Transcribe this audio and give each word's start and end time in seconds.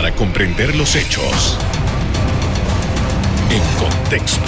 para 0.00 0.16
comprender 0.16 0.74
los 0.76 0.96
hechos 0.96 1.58
en 3.50 3.60
contexto. 3.78 4.40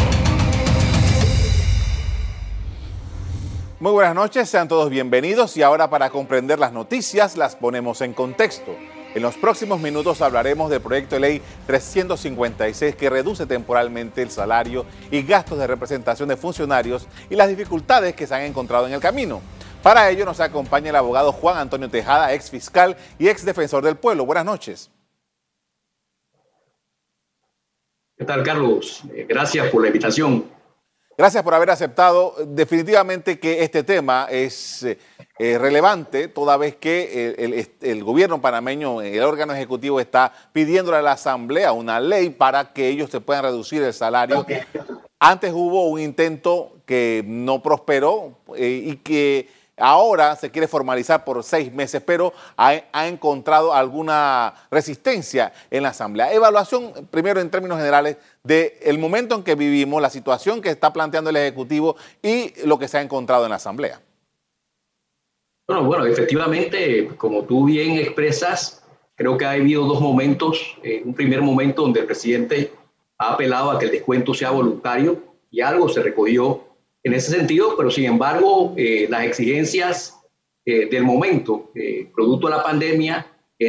Muy 3.78 3.92
buenas 3.92 4.14
noches, 4.14 4.48
sean 4.48 4.66
todos 4.66 4.88
bienvenidos 4.88 5.54
y 5.58 5.62
ahora 5.62 5.90
para 5.90 6.08
comprender 6.08 6.58
las 6.58 6.72
noticias 6.72 7.36
las 7.36 7.54
ponemos 7.54 8.00
en 8.00 8.14
contexto. 8.14 8.74
En 9.14 9.20
los 9.20 9.36
próximos 9.36 9.78
minutos 9.78 10.22
hablaremos 10.22 10.70
del 10.70 10.80
proyecto 10.80 11.16
de 11.16 11.20
ley 11.20 11.42
356 11.66 12.96
que 12.96 13.10
reduce 13.10 13.44
temporalmente 13.44 14.22
el 14.22 14.30
salario 14.30 14.86
y 15.10 15.20
gastos 15.20 15.58
de 15.58 15.66
representación 15.66 16.30
de 16.30 16.38
funcionarios 16.38 17.06
y 17.28 17.36
las 17.36 17.50
dificultades 17.50 18.14
que 18.14 18.26
se 18.26 18.34
han 18.34 18.40
encontrado 18.40 18.86
en 18.86 18.94
el 18.94 19.00
camino. 19.00 19.42
Para 19.82 20.08
ello 20.08 20.24
nos 20.24 20.40
acompaña 20.40 20.88
el 20.88 20.96
abogado 20.96 21.30
Juan 21.30 21.58
Antonio 21.58 21.90
Tejada, 21.90 22.32
ex 22.32 22.48
fiscal 22.48 22.96
y 23.18 23.28
ex 23.28 23.44
defensor 23.44 23.84
del 23.84 23.96
pueblo. 23.96 24.24
Buenas 24.24 24.46
noches. 24.46 24.90
¿Qué 28.22 28.26
tal, 28.26 28.44
Carlos? 28.44 29.02
Eh, 29.12 29.26
gracias 29.28 29.68
por 29.68 29.82
la 29.82 29.88
invitación. 29.88 30.44
Gracias 31.18 31.42
por 31.42 31.54
haber 31.54 31.70
aceptado. 31.70 32.36
Definitivamente 32.46 33.40
que 33.40 33.64
este 33.64 33.82
tema 33.82 34.28
es 34.30 34.84
eh, 34.84 35.58
relevante, 35.58 36.28
toda 36.28 36.56
vez 36.56 36.76
que 36.76 37.66
el, 37.80 38.04
gobierno 38.04 38.40
panameño, 38.40 39.02
el 39.02 39.24
órgano 39.24 39.54
ejecutivo, 39.54 39.98
está 39.98 40.32
pidiéndole 40.52 40.98
a 40.98 41.02
la 41.02 41.12
Asamblea 41.12 41.72
una 41.72 41.98
ley 41.98 42.30
para 42.30 42.72
que 42.72 42.86
ellos 42.86 43.10
se 43.10 43.20
puedan 43.20 43.42
reducir 43.42 43.82
el 43.82 43.92
salario. 43.92 44.46
Antes 45.18 45.52
hubo 45.52 45.88
un 45.88 45.98
intento 45.98 46.76
que 46.86 47.24
no 47.26 47.60
prosperó 47.60 48.38
eh, 48.56 48.84
y 48.86 48.96
que 48.98 49.48
ahora 49.82 50.36
se 50.36 50.50
quiere 50.50 50.68
formalizar 50.68 51.24
por 51.24 51.42
seis 51.42 51.72
meses, 51.72 52.00
pero 52.06 52.32
ha, 52.56 52.80
encontrado 53.06 53.74
alguna 53.74 54.54
resistencia 54.70 55.52
en 55.70 55.82
la 55.82 55.88
Asamblea. 55.88 56.32
Evaluación, 56.32 56.92
primero 57.10 57.40
en 57.40 57.50
términos 57.50 57.78
generales, 57.78 58.16
del 58.44 58.98
momento 58.98 59.34
en 59.34 59.42
que 59.42 59.56
vivimos, 59.56 60.00
la 60.00 60.08
situación 60.08 60.62
que 60.62 60.70
está 60.70 60.92
planteando 60.92 61.30
el 61.30 61.36
Ejecutivo 61.36 61.96
y 62.22 62.52
lo 62.64 62.78
que 62.78 62.86
se 62.86 62.98
ha 62.98 63.02
encontrado 63.02 63.44
en 63.44 63.50
la 63.50 63.56
Asamblea. 63.56 64.00
Bueno, 65.66 65.84
bueno, 65.84 66.06
efectivamente, 66.06 67.08
como 67.16 67.42
tú 67.42 67.64
bien 67.64 67.98
expresas, 67.98 68.84
creo 69.16 69.36
que 69.36 69.44
ha 69.44 69.52
habido 69.52 69.84
dos 69.86 70.00
momentos. 70.00 70.76
Eh, 70.84 71.02
un 71.04 71.14
primer 71.14 71.42
momento 71.42 71.82
donde 71.82 72.00
el 72.00 72.06
presidente 72.06 72.72
ha 73.18 73.32
apelado 73.32 73.72
a 73.72 73.78
que 73.80 73.86
el 73.86 73.90
descuento 73.90 74.32
sea 74.32 74.50
voluntario 74.50 75.20
y 75.50 75.60
algo 75.60 75.88
se 75.88 76.02
recogió 76.02 76.71
en 77.04 77.14
ese 77.14 77.32
sentido, 77.32 77.76
pero 77.76 77.90
sin 77.90 78.04
embargo, 78.04 78.74
eh, 78.76 79.06
las 79.10 79.24
exigencias 79.24 80.20
eh, 80.64 80.86
del 80.88 81.02
momento, 81.04 81.70
producto 82.14 82.48
de 82.48 82.56
la 82.56 82.62
pandemia, 82.62 83.26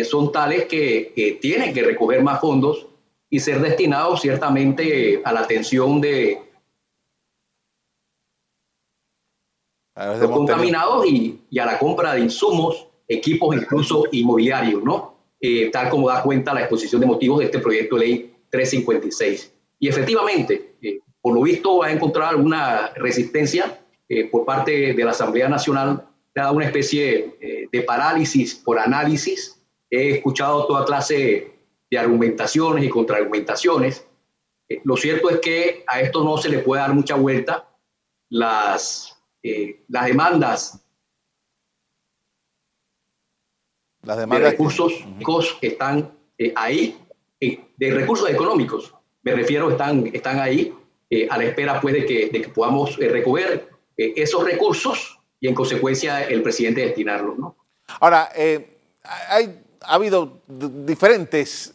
son 0.09 0.31
tales 0.31 0.65
que 0.65 1.37
tienen 1.39 1.71
que 1.71 1.83
recoger 1.83 2.23
más 2.23 2.41
fondos 2.41 2.87
y 3.29 3.39
ser 3.39 3.61
destinados 3.61 4.21
ciertamente 4.21 5.21
a 5.23 5.31
la 5.33 5.41
atención 5.41 6.01
de, 6.01 6.41
los 9.95 10.31
contaminados 10.31 11.05
y, 11.05 11.39
y, 11.49 11.59
a 11.59 11.65
la 11.65 11.77
compra 11.77 12.15
de 12.15 12.21
insumos, 12.21 12.87
equipos, 13.07 13.55
incluso 13.55 14.05
inmobiliarios, 14.11 14.83
¿no? 14.83 15.13
Eh, 15.45 15.69
tal 15.71 15.89
como 15.89 16.07
da 16.07 16.23
cuenta 16.23 16.53
la 16.53 16.61
exposición 16.61 17.01
de 17.01 17.07
motivos 17.07 17.39
de 17.39 17.45
este 17.45 17.59
proyecto 17.59 17.97
de 17.97 18.05
ley 18.05 18.35
356. 18.49 19.53
Y 19.77 19.89
efectivamente, 19.89 20.75
eh, 20.81 20.99
por 21.23 21.33
lo 21.33 21.41
visto, 21.41 21.81
ha 21.81 21.91
encontrado 21.91 22.29
alguna 22.29 22.91
resistencia 22.95 23.79
eh, 24.07 24.25
por 24.25 24.45
parte 24.45 24.93
de 24.93 25.03
la 25.03 25.09
Asamblea 25.09 25.49
Nacional, 25.49 26.07
ha 26.35 26.41
dado 26.41 26.53
una 26.53 26.65
especie 26.65 27.67
de 27.71 27.81
parálisis 27.81 28.55
por 28.55 28.79
análisis. 28.79 29.63
He 29.89 30.09
escuchado 30.09 30.65
toda 30.65 30.83
clase 30.83 31.53
de 31.91 31.97
argumentaciones 31.97 32.83
y 32.83 32.89
contraargumentaciones. 32.89 34.07
lo 34.83 34.97
cierto 34.97 35.29
es 35.29 35.39
que 35.39 35.83
a 35.85 36.01
esto 36.01 36.23
no 36.23 36.37
se 36.37 36.49
le 36.49 36.59
puede 36.59 36.81
dar 36.81 36.95
mucha 36.95 37.13
vuelta. 37.13 37.69
Las 38.29 39.13
eh, 39.45 39.83
las 39.89 40.05
demandas, 40.05 40.85
las 44.03 44.17
demandas 44.17 44.45
de 44.45 44.51
recursos 44.51 45.57
que 45.59 45.67
están 45.67 46.17
eh, 46.37 46.53
ahí, 46.55 46.97
eh, 47.41 47.59
de 47.75 47.91
recursos 47.91 48.29
económicos, 48.29 48.95
me 49.21 49.33
refiero, 49.33 49.69
están, 49.69 50.09
están 50.13 50.39
ahí 50.39 50.73
a 51.29 51.37
la 51.37 51.43
espera 51.43 51.79
pues, 51.81 51.93
de, 51.93 52.05
que, 52.05 52.51
podamos 52.53 52.97
recoger 52.97 53.69
esos 53.95 54.43
recursos 54.43 55.19
y 55.39 55.47
en 55.47 55.53
consecuencia 55.53 56.23
el 56.23 56.41
presidente 56.41 56.81
destinarlos. 56.81 57.35
Ahora, 57.99 58.29
hay, 59.27 59.59
ha 59.81 59.93
habido 59.95 60.39
diferentes 60.47 61.73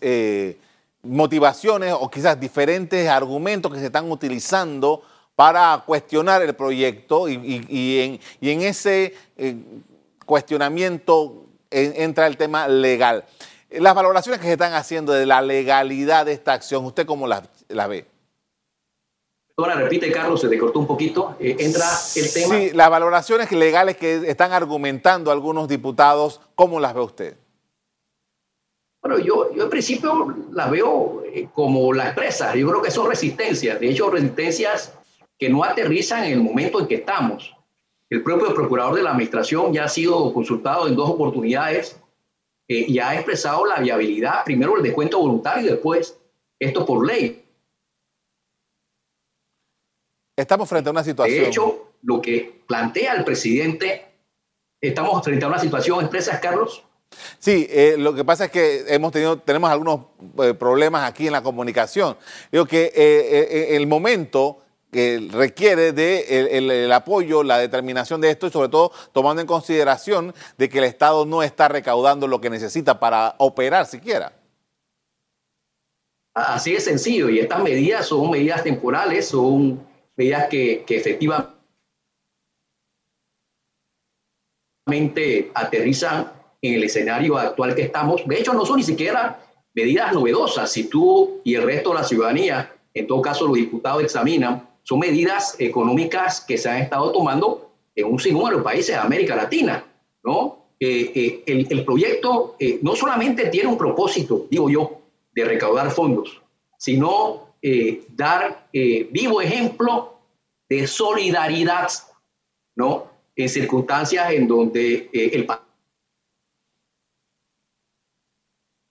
motivaciones 1.03 1.95
o 1.99 2.11
quizás 2.11 2.39
diferentes 2.39 3.09
argumentos 3.09 3.73
que 3.73 3.79
se 3.79 3.87
están 3.87 4.11
utilizando 4.11 5.03
para 5.39 5.85
cuestionar 5.87 6.43
el 6.43 6.55
proyecto 6.55 7.29
y, 7.29 8.21
en, 8.41 8.61
ese 8.63 9.15
eh, 9.37 9.55
cuestionamiento 10.27 11.45
entra 11.71 12.27
el 12.27 12.37
tema 12.37 12.67
legal. 12.67 13.25
Las 13.71 13.95
valoraciones 13.95 14.41
que 14.41 14.47
se 14.47 14.55
están 14.55 14.75
haciendo 14.75 15.13
de 15.13 15.27
la 15.27 15.41
legalidad 15.41 16.27
de 16.27 16.33
esta 16.33 16.55
acción, 16.55 16.85
¿usted 16.85 17.07
cómo 17.07 17.29
la, 17.29 17.43
ve? 17.87 18.07
Ahora 19.59 19.75
repite, 19.75 20.13
Carlos, 20.13 20.41
se 20.41 20.49
te 20.49 20.57
cortó 20.57 20.79
un 20.79 20.87
poquito. 20.87 21.35
Eh, 21.41 21.57
entra 21.59 21.85
el 22.15 22.33
tema. 22.33 22.55
Sí, 22.55 22.71
las 22.75 22.89
valoraciones 22.89 23.51
legales 23.51 23.97
que 23.97 24.31
están 24.31 24.53
argumentando 24.53 25.33
algunos 25.33 25.67
diputados, 25.67 26.41
¿cómo 26.55 26.79
las 26.79 26.95
ve 26.95 27.01
usted? 27.01 27.37
Bueno, 29.03 29.19
yo, 29.19 29.53
yo 29.53 29.65
en 29.65 29.71
principio 29.71 30.37
las 30.53 30.71
veo 30.71 31.25
eh, 31.25 31.49
como 31.53 31.93
las 31.93 32.07
expresas. 32.07 32.55
Yo 32.55 32.69
creo 32.69 32.83
que 32.83 32.93
son 32.93 33.09
resistencias. 33.09 33.81
De 33.81 33.91
hecho, 33.91 34.09
resistencias 34.11 34.95
que 35.37 35.49
no 35.49 35.65
aterrizan 35.65 36.23
en 36.23 36.35
el 36.35 36.41
momento 36.41 36.79
en 36.79 36.87
que 36.87 36.95
estamos. 36.95 37.53
El 38.11 38.23
propio 38.23 38.55
procurador 38.55 38.95
de 38.95 39.03
la 39.03 39.11
administración 39.11 39.73
ya 39.73 39.85
ha 39.85 39.89
sido 39.89 40.33
consultado 40.33 40.87
en 40.87 40.95
dos 40.95 41.11
oportunidades 41.11 42.01
eh, 42.69 42.85
y 42.87 43.01
ha 43.01 43.13
expresado 43.17 43.67
la 43.67 43.81
viabilidad, 43.81 44.45
primero 44.45 44.77
el 44.77 44.85
descuento 44.85 45.19
voluntario 45.19 45.67
y 45.67 45.71
después 45.71 46.17
esto 46.61 46.87
por 46.87 47.05
ley. 47.05 47.45
Estamos 50.39 50.69
frente 50.69 50.89
a 50.89 50.93
una 50.93 51.03
situación. 51.03 51.43
De 51.43 51.49
hecho, 51.49 51.95
lo 52.03 52.23
que 52.23 52.63
plantea 52.69 53.15
el 53.15 53.25
presidente, 53.25 54.07
estamos 54.81 55.25
frente 55.25 55.45
a 55.45 55.49
una 55.49 55.59
situación, 55.59 56.01
¿expresas, 56.01 56.39
Carlos? 56.39 56.85
Sí, 57.41 57.67
eh, 57.69 57.97
lo 57.99 58.15
que 58.15 58.25
pasa 58.25 58.45
es 58.45 58.53
que 58.53 58.85
hemos 58.87 59.11
tenido, 59.11 59.39
tenemos 59.41 59.69
algunos 59.69 60.03
eh, 60.41 60.55
problemas 60.55 61.11
aquí 61.11 61.27
en 61.27 61.33
la 61.33 61.43
comunicación. 61.43 62.17
Digo 62.53 62.67
que 62.67 62.93
el 63.75 63.87
momento 63.89 64.61
que 64.93 65.29
requiere 65.33 65.93
de 65.93 66.57
el, 66.57 66.93
apoyo, 66.93 67.43
la 67.43 67.59
determinación 67.59 68.21
de 68.21 68.31
esto 68.31 68.47
y 68.47 68.51
sobre 68.51 68.69
todo 68.69 68.93
tomando 69.13 69.41
en 69.41 69.49
consideración 69.49 70.33
de 70.57 70.69
que 70.69 70.79
el 70.79 70.85
Estado 70.85 71.27
no 71.27 71.43
está 71.43 71.67
recaudando 71.67 72.29
lo 72.29 72.41
que 72.41 72.49
necesita 72.49 73.01
para 73.01 73.35
operar 73.39 73.87
siquiera. 73.87 74.33
Así 76.33 76.77
es 76.77 76.85
sencillo 76.85 77.29
y 77.29 77.41
estas 77.41 77.61
medidas 77.61 78.07
son 78.07 78.31
medidas 78.31 78.63
temporales, 78.63 79.27
son 79.27 79.88
medidas 80.19 80.49
que, 80.49 80.85
efectivamente 80.89 81.53
aterrizan 85.55 86.33
en 86.61 86.75
el 86.75 86.85
escenario 86.85 87.39
actual 87.39 87.75
que 87.75 87.83
estamos. 87.83 88.27
De 88.27 88.41
hecho, 88.41 88.53
no 88.53 88.67
son 88.67 88.79
ni 88.79 88.83
siquiera 88.83 89.39
medidas 89.75 90.13
novedosas. 90.13 90.73
Si 90.73 90.89
tú 90.89 91.41
y 91.45 91.55
el 91.55 91.63
resto 91.63 91.91
de 91.91 91.95
la 91.97 92.05
ciudadanía, 92.05 92.75
en 92.93 93.07
todo 93.07 93.23
caso 93.23 93.47
los 93.47 93.57
diputados, 93.57 94.03
examinan 94.03 94.67
son 94.83 94.99
medidas 94.99 95.55
económicas 95.59 96.41
que 96.41 96.57
se 96.57 96.69
han 96.69 96.79
estado 96.79 97.13
tomando 97.13 97.71
en 97.95 98.07
un 98.07 98.19
sinnúmero 98.19 98.57
de 98.59 98.63
países 98.63 98.95
de 98.95 99.01
América 99.01 99.37
Latina, 99.37 99.85
¿no? 100.25 100.57
Eh, 100.81 101.13
eh, 101.15 101.43
el, 101.47 101.67
el, 101.71 101.85
proyecto 101.85 102.57
eh, 102.59 102.79
no 102.83 102.97
solamente 102.97 103.49
tiene 103.49 103.69
un 103.69 103.77
propósito, 103.77 104.47
digo 104.51 104.71
yo, 104.71 105.01
de 105.33 105.45
recaudar 105.45 105.91
fondos, 105.91 106.41
sino 106.79 107.48
dar 108.11 108.69
vivo 108.73 109.41
ejemplo 109.41 110.19
de 110.69 110.87
solidaridad, 110.87 111.89
¿no? 112.77 113.11
En 113.35 113.49
circunstancias 113.49 114.33
en 114.33 114.47
donde 114.47 115.11
el 115.13 115.47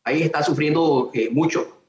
país 0.04 0.22
está 0.26 0.44
sufriendo 0.44 1.12
mucho, 1.32 1.82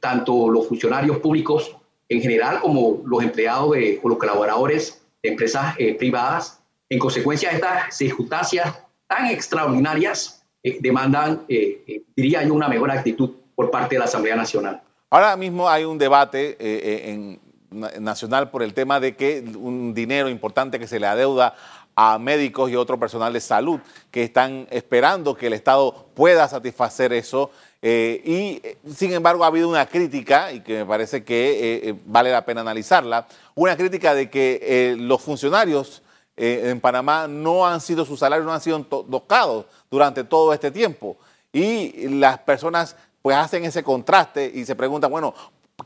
tanto 0.00 0.48
los 0.48 0.68
funcionarios 0.68 1.18
públicos 1.18 1.76
en 2.08 2.20
general 2.20 2.60
como 2.60 3.02
los 3.04 3.22
empleados 3.22 3.72
de, 3.72 4.00
o 4.02 4.08
los 4.08 4.18
colaboradores 4.18 5.02
de 5.22 5.30
empresas 5.30 5.74
eh, 5.78 5.94
privadas. 5.94 6.60
En 6.88 6.98
consecuencia 6.98 7.50
de 7.50 7.56
estas 7.56 7.96
circunstancias 7.96 8.78
tan 9.06 9.26
extraordinarias, 9.26 10.44
eh, 10.62 10.78
demandan, 10.80 11.44
eh, 11.48 12.02
diría 12.14 12.42
yo, 12.42 12.54
una 12.54 12.68
mejor 12.68 12.90
actitud 12.90 13.30
por 13.54 13.70
parte 13.70 13.94
de 13.94 14.00
la 14.00 14.04
Asamblea 14.04 14.36
Nacional. 14.36 14.82
Ahora 15.10 15.36
mismo 15.36 15.68
hay 15.68 15.84
un 15.84 15.98
debate 15.98 16.56
en, 16.60 17.40
nacional 17.70 18.50
por 18.50 18.62
el 18.62 18.74
tema 18.74 19.00
de 19.00 19.16
que 19.16 19.44
un 19.56 19.94
dinero 19.94 20.28
importante 20.28 20.78
que 20.78 20.86
se 20.86 21.00
le 21.00 21.06
adeuda 21.06 21.54
a 21.96 22.18
médicos 22.18 22.70
y 22.70 22.76
otro 22.76 22.98
personal 22.98 23.32
de 23.32 23.40
salud 23.40 23.80
que 24.10 24.24
están 24.24 24.66
esperando 24.70 25.36
que 25.36 25.46
el 25.46 25.52
Estado 25.52 26.06
pueda 26.14 26.48
satisfacer 26.48 27.12
eso. 27.12 27.50
Eh, 27.82 28.22
y 28.24 28.90
sin 28.92 29.12
embargo 29.12 29.44
ha 29.44 29.48
habido 29.48 29.68
una 29.68 29.86
crítica, 29.86 30.52
y 30.52 30.60
que 30.60 30.78
me 30.78 30.86
parece 30.86 31.22
que 31.22 31.96
vale 32.06 32.32
la 32.32 32.44
pena 32.44 32.62
analizarla, 32.62 33.26
una 33.54 33.76
crítica 33.76 34.14
de 34.14 34.30
que 34.30 34.96
los 34.98 35.22
funcionarios 35.22 36.02
en 36.36 36.80
Panamá 36.80 37.28
no 37.28 37.66
han 37.66 37.80
sido, 37.80 38.04
sus 38.04 38.18
salarios 38.18 38.46
no 38.46 38.52
han 38.52 38.60
sido 38.60 38.82
tocados 38.84 39.66
durante 39.90 40.24
todo 40.24 40.52
este 40.52 40.70
tiempo. 40.70 41.16
Y 41.52 42.08
las 42.08 42.38
personas 42.38 42.96
pues 43.24 43.38
hacen 43.38 43.64
ese 43.64 43.82
contraste 43.82 44.52
y 44.54 44.66
se 44.66 44.76
preguntan, 44.76 45.10
bueno, 45.10 45.32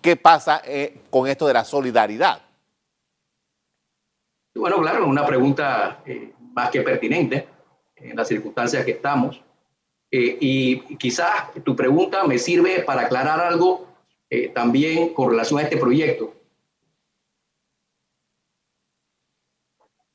¿qué 0.03 0.17
pasa 0.17 0.61
eh, 0.65 1.03
con 1.09 1.29
esto 1.29 1.47
de 1.47 1.53
la 1.53 1.65
solidaridad? 1.65 2.43
Bueno, 4.57 4.81
claro, 4.81 5.07
una 5.07 5.25
pregunta 5.25 6.03
eh, 6.05 6.33
más 6.53 6.69
que 6.71 6.83
pertinente 6.83 7.47
en 7.95 8.17
las 8.17 8.27
circunstancias 8.27 8.85
que 8.85 8.91
estamos. 8.91 9.41
Eh, 10.11 10.37
y 10.41 10.97
quizás 10.97 11.53
tu 11.63 11.77
pregunta 11.77 12.25
me 12.25 12.39
sirve 12.39 12.81
para 12.81 13.03
aclarar 13.03 13.39
algo 13.39 13.87
también 14.53 15.15
con 15.15 15.31
relación 15.31 15.61
a 15.61 15.63
este 15.63 15.77
proyecto. 15.77 16.35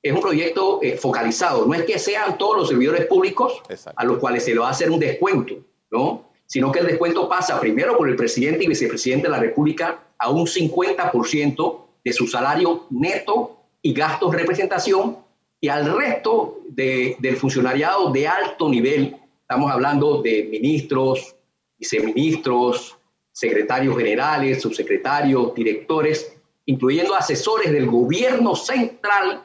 Es 0.01 0.11
un 0.11 0.19
proyecto 0.19 0.81
focalizado, 0.99 1.65
no 1.65 1.73
es 1.73 1.83
que 1.83 1.97
sean 1.97 2.37
todos 2.37 2.57
los 2.57 2.67
servidores 2.67 3.05
públicos 3.05 3.63
a 3.95 4.03
los 4.03 4.17
cuales 4.17 4.43
se 4.43 4.53
le 4.53 4.59
va 4.59 4.67
a 4.67 4.71
hacer 4.71 4.91
un 4.91 4.99
descuento, 4.99 5.55
¿no? 5.89 6.32
Sino 6.53 6.71
que 6.71 6.81
el 6.81 6.85
descuento 6.85 7.27
pasa 7.27 7.59
primero 7.59 7.97
por 7.97 8.07
el 8.07 8.15
presidente 8.15 8.63
y 8.63 8.67
vicepresidente 8.67 9.25
de 9.25 9.31
la 9.31 9.39
República 9.39 10.03
a 10.19 10.29
un 10.29 10.45
50% 10.45 11.81
de 12.05 12.13
su 12.13 12.27
salario 12.27 12.85
neto 12.91 13.57
y 13.81 13.91
gastos 13.91 14.35
representación 14.35 15.17
y 15.59 15.69
al 15.69 15.97
resto 15.97 16.59
del 16.67 17.37
funcionariado 17.37 18.11
de 18.11 18.27
alto 18.27 18.69
nivel, 18.69 19.17
estamos 19.41 19.71
hablando 19.71 20.21
de 20.21 20.43
ministros, 20.43 21.35
viceministros, 21.79 22.99
secretarios 23.31 23.97
generales, 23.97 24.61
subsecretarios, 24.61 25.55
directores, 25.55 26.37
incluyendo 26.67 27.15
asesores 27.15 27.71
del 27.71 27.87
gobierno 27.87 28.55
central, 28.55 29.41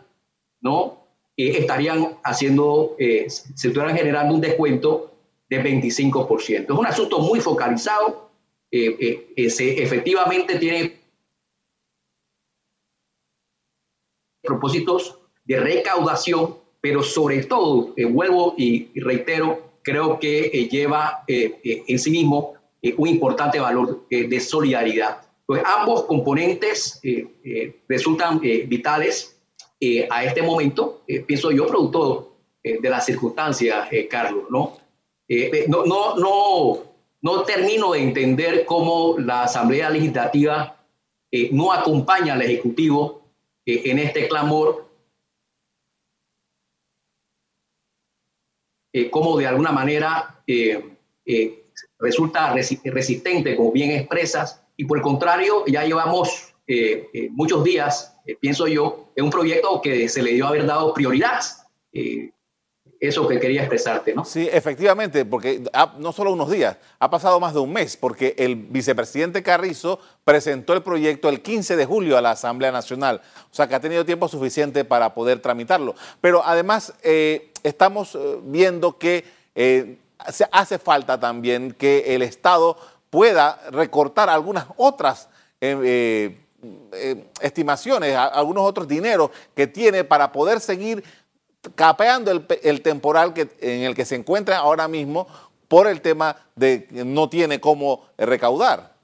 ¿no? 0.60 1.06
Eh, 1.38 1.56
estarían 1.56 2.18
haciendo, 2.22 2.96
eh, 2.98 3.30
se 3.30 3.68
estuvieran 3.68 3.96
generando 3.96 4.34
un 4.34 4.42
descuento 4.42 5.14
de 5.48 5.62
25%. 5.62 6.62
Es 6.64 6.70
un 6.70 6.86
asunto 6.86 7.20
muy 7.20 7.40
focalizado, 7.40 8.28
eh, 8.70 9.32
eh, 9.34 9.48
se 9.48 9.82
efectivamente 9.82 10.58
tiene 10.58 11.00
propósitos 14.42 15.18
de 15.44 15.58
recaudación, 15.58 16.56
pero 16.80 17.02
sobre 17.02 17.44
todo, 17.44 17.94
eh, 17.96 18.04
vuelvo 18.04 18.54
y, 18.58 18.88
reitero, 19.00 19.72
creo 19.82 20.18
que 20.18 20.68
lleva 20.70 21.24
en 21.26 21.98
sí 21.98 22.10
mismo 22.10 22.54
un 22.98 23.08
importante 23.08 23.58
valor 23.58 24.06
de 24.10 24.40
solidaridad. 24.40 25.22
Pues 25.46 25.62
ambos 25.64 26.04
componentes 26.04 27.00
resultan 27.88 28.38
vitales 28.38 29.40
a 30.10 30.24
este 30.24 30.42
momento, 30.42 31.04
pienso 31.26 31.50
yo, 31.50 31.66
producto 31.66 32.36
de 32.62 32.90
las 32.90 33.06
circunstancias, 33.06 33.88
Carlos, 34.10 34.44
¿no? 34.50 34.76
Eh, 35.28 35.50
eh, 35.52 35.64
no, 35.68 35.84
no, 35.84 36.16
no, 36.16 36.82
no 37.20 37.42
termino 37.42 37.92
de 37.92 38.00
entender 38.00 38.64
cómo 38.64 39.18
la 39.18 39.42
Asamblea 39.42 39.90
Legislativa 39.90 40.82
eh, 41.30 41.50
no 41.52 41.70
acompaña 41.70 42.32
al 42.32 42.42
Ejecutivo 42.42 43.22
en 43.66 43.98
este 43.98 44.28
clamor, 44.28 44.88
cómo 49.10 49.36
de 49.36 49.46
alguna 49.46 49.70
manera 49.70 50.42
resulta 51.98 52.54
resistente, 52.54 53.56
como 53.56 53.72
bien 53.72 53.90
expresas, 53.90 54.64
y 54.78 54.86
por 54.86 54.96
el 54.96 55.02
contrario, 55.02 55.66
ya 55.66 55.84
llevamos 55.84 56.54
muchos 57.32 57.62
días, 57.62 58.16
pienso 58.40 58.66
yo, 58.68 59.10
en 59.16 59.26
un 59.26 59.30
proyecto 59.30 59.82
que 59.82 60.08
se 60.08 60.22
le 60.22 60.32
dio 60.32 60.46
haber 60.46 60.64
dado 60.64 60.94
prioridad 60.94 61.42
eso 63.00 63.28
que 63.28 63.38
quería 63.38 63.60
expresarte, 63.62 64.12
¿no? 64.12 64.24
Sí, 64.24 64.48
efectivamente, 64.50 65.24
porque 65.24 65.62
no 65.98 66.12
solo 66.12 66.32
unos 66.32 66.50
días, 66.50 66.76
ha 66.98 67.08
pasado 67.08 67.38
más 67.38 67.54
de 67.54 67.60
un 67.60 67.72
mes, 67.72 67.96
porque 67.96 68.34
el 68.38 68.56
vicepresidente 68.56 69.42
Carrizo 69.42 70.00
presentó 70.24 70.72
el 70.72 70.82
proyecto 70.82 71.28
el 71.28 71.40
15 71.40 71.76
de 71.76 71.86
julio 71.86 72.18
a 72.18 72.20
la 72.20 72.32
Asamblea 72.32 72.72
Nacional, 72.72 73.22
o 73.50 73.54
sea 73.54 73.68
que 73.68 73.76
ha 73.76 73.80
tenido 73.80 74.04
tiempo 74.04 74.26
suficiente 74.28 74.84
para 74.84 75.14
poder 75.14 75.38
tramitarlo. 75.40 75.94
Pero 76.20 76.42
además 76.44 76.92
eh, 77.02 77.52
estamos 77.62 78.16
eh, 78.16 78.38
viendo 78.42 78.98
que 78.98 79.24
eh, 79.54 79.98
hace 80.50 80.78
falta 80.78 81.20
también 81.20 81.72
que 81.72 82.14
el 82.16 82.22
Estado 82.22 82.76
pueda 83.10 83.60
recortar 83.70 84.28
algunas 84.28 84.66
otras 84.76 85.28
estimaciones, 87.40 88.14
algunos 88.16 88.64
otros 88.64 88.86
dineros 88.86 89.30
que 89.54 89.66
tiene 89.66 90.04
para 90.04 90.30
poder 90.30 90.60
seguir 90.60 91.02
capeando 91.74 92.30
el, 92.30 92.82
temporal 92.82 93.34
que, 93.34 93.48
en 93.60 93.82
el 93.82 93.94
que 93.94 94.04
se 94.04 94.14
encuentra 94.14 94.58
ahora 94.58 94.88
mismo 94.88 95.26
por 95.66 95.86
el 95.86 96.00
tema 96.00 96.36
de 96.56 96.84
que 96.84 97.04
no 97.04 97.28
tiene 97.28 97.60
cómo 97.60 98.06
recaudar. 98.16 98.96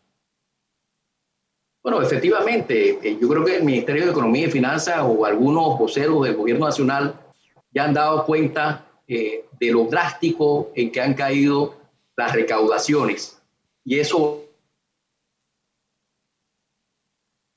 Bueno, 1.82 2.00
efectivamente, 2.00 2.98
eh, 3.02 3.18
yo 3.20 3.28
creo 3.28 3.44
que 3.44 3.56
el 3.56 3.64
Ministerio 3.64 4.06
de 4.06 4.10
Economía 4.10 4.46
y 4.46 4.50
Finanzas 4.50 5.00
o 5.02 5.26
algunos 5.26 5.78
voceros 5.78 6.24
del 6.24 6.34
gobierno 6.34 6.66
nacional 6.66 7.20
ya 7.72 7.84
han 7.84 7.92
dado 7.92 8.24
cuenta 8.24 8.86
eh, 9.06 9.44
de 9.60 9.70
lo 9.70 9.84
drástico 9.84 10.70
en 10.74 10.90
que 10.90 11.00
han 11.02 11.12
caído 11.12 11.74
las 12.16 12.32
recaudaciones. 12.32 13.38
Y 13.84 13.98
eso 13.98 14.44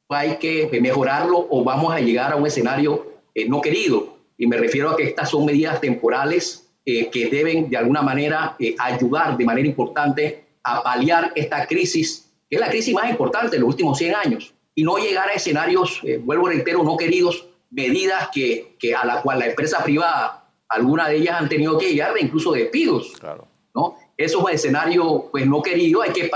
hay 0.10 0.38
que 0.38 0.70
mejorarlo 0.82 1.48
o 1.50 1.64
vamos 1.64 1.94
a 1.94 2.00
llegar 2.00 2.34
a 2.34 2.36
un 2.36 2.48
escenario 2.48 3.06
eh, 3.34 3.48
no 3.48 3.62
querido 3.62 4.17
y 4.38 4.48
me 4.48 4.58
refiero 4.58 4.92
a 4.92 4.98
que 4.98 5.04
estas 5.04 5.30
son 5.30 5.46
medidas 5.46 5.82
temporales 5.82 6.70
eh, 6.86 7.10
que 7.10 7.28
deben 7.28 7.70
de 7.70 7.78
alguna 7.78 8.02
manera 8.02 8.56
eh, 8.60 8.76
ayudar 8.80 9.36
de 9.36 9.46
manera 9.46 9.68
importante 9.68 10.46
a 10.64 10.84
paliar 10.84 11.32
esta 11.36 11.66
crisis, 11.66 12.30
que 12.50 12.56
es 12.56 12.60
la 12.62 12.70
crisis 12.70 12.94
más 12.94 13.10
importante 13.10 13.56
de 13.56 13.60
los 13.60 13.70
últimos 13.70 13.98
100 13.98 14.16
años, 14.16 14.54
y 14.76 14.84
no 14.84 14.98
llegar 14.98 15.28
a 15.30 15.34
escenarios, 15.34 16.00
eh, 16.04 16.18
vuelvo 16.24 16.48
a 16.48 16.52
reitero, 16.52 16.84
no 16.84 16.96
queridos, 16.96 17.48
medidas 17.72 18.30
que, 18.34 18.76
que, 18.80 18.94
a 18.96 19.04
la 19.06 19.22
cual 19.22 19.40
la 19.40 19.48
empresa 19.48 19.84
privada, 19.84 20.46
alguna 20.70 21.10
de 21.10 21.18
ellas 21.18 21.42
han 21.42 21.50
tenido 21.50 21.78
que 21.78 21.90
llegar 21.90 22.14
incluso 22.20 22.52
despidos. 22.52 23.14
Claro. 23.20 23.48
¿no? 23.74 23.98
Eso 24.16 24.38
es 24.38 24.44
un 24.44 24.52
escenario 24.52 25.30
pues, 25.32 25.46
no 25.46 25.62
querido, 25.62 26.02
hay 26.02 26.12
que, 26.12 26.32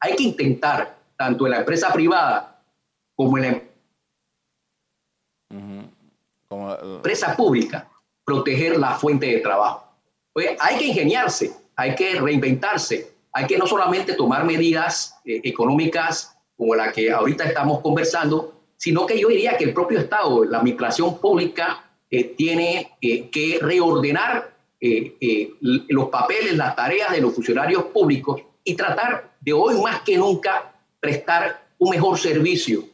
hay 0.00 0.16
que 0.16 0.22
intentar, 0.22 0.98
tanto 1.16 1.46
en 1.46 1.52
la 1.52 1.58
empresa 1.58 1.92
privada 1.92 2.62
como 3.14 3.38
en 3.38 3.42
la 3.42 3.48
empresa 3.50 3.73
pública, 7.36 7.88
proteger 8.24 8.78
la 8.78 8.94
fuente 8.94 9.26
de 9.26 9.38
trabajo. 9.38 9.84
Hay 10.58 10.78
que 10.78 10.86
ingeniarse, 10.86 11.52
hay 11.76 11.94
que 11.94 12.20
reinventarse, 12.20 13.12
hay 13.32 13.46
que 13.46 13.58
no 13.58 13.66
solamente 13.66 14.14
tomar 14.14 14.44
medidas 14.44 15.16
eh, 15.24 15.40
económicas 15.44 16.36
como 16.56 16.74
la 16.74 16.92
que 16.92 17.10
ahorita 17.10 17.44
estamos 17.44 17.80
conversando, 17.80 18.52
sino 18.76 19.06
que 19.06 19.18
yo 19.18 19.28
diría 19.28 19.56
que 19.56 19.64
el 19.64 19.74
propio 19.74 19.98
Estado, 19.98 20.44
la 20.44 20.58
administración 20.58 21.18
pública, 21.18 21.84
eh, 22.10 22.34
tiene 22.36 22.92
que 23.00 23.58
reordenar 23.60 24.54
los 25.88 26.08
papeles, 26.10 26.56
las 26.56 26.76
tareas 26.76 27.10
de 27.12 27.20
los 27.20 27.34
funcionarios 27.34 27.84
públicos 27.84 28.42
y 28.62 28.74
tratar 28.74 29.34
de 29.40 29.52
hoy 29.52 29.80
más 29.80 30.02
que 30.02 30.18
nunca 30.18 30.74
prestar 31.00 31.64
un 31.78 31.90
mejor 31.90 32.18
servicio, 32.18 32.84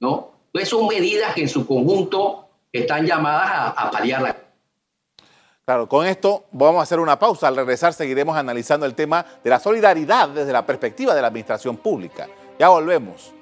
¿no? 0.00 0.32
Entonces 0.46 0.68
son 0.68 0.86
medidas 0.86 1.34
que 1.34 1.42
en 1.42 1.48
su 1.48 1.66
conjunto 1.66 2.45
están 2.80 3.06
llamadas 3.06 3.48
a, 3.48 3.68
a 3.68 3.90
paliar 3.90 4.46
Claro, 5.64 5.88
con 5.88 6.06
esto 6.06 6.44
vamos 6.52 6.78
a 6.78 6.82
hacer 6.84 7.00
una 7.00 7.18
pausa. 7.18 7.48
Al 7.48 7.56
regresar 7.56 7.92
seguiremos 7.92 8.36
analizando 8.36 8.86
el 8.86 8.94
tema 8.94 9.26
de 9.42 9.50
la 9.50 9.58
solidaridad 9.58 10.28
desde 10.28 10.52
la 10.52 10.64
perspectiva 10.64 11.12
de 11.12 11.20
la 11.20 11.26
administración 11.26 11.76
pública. 11.76 12.28
Ya 12.56 12.68
volvemos. 12.68 13.32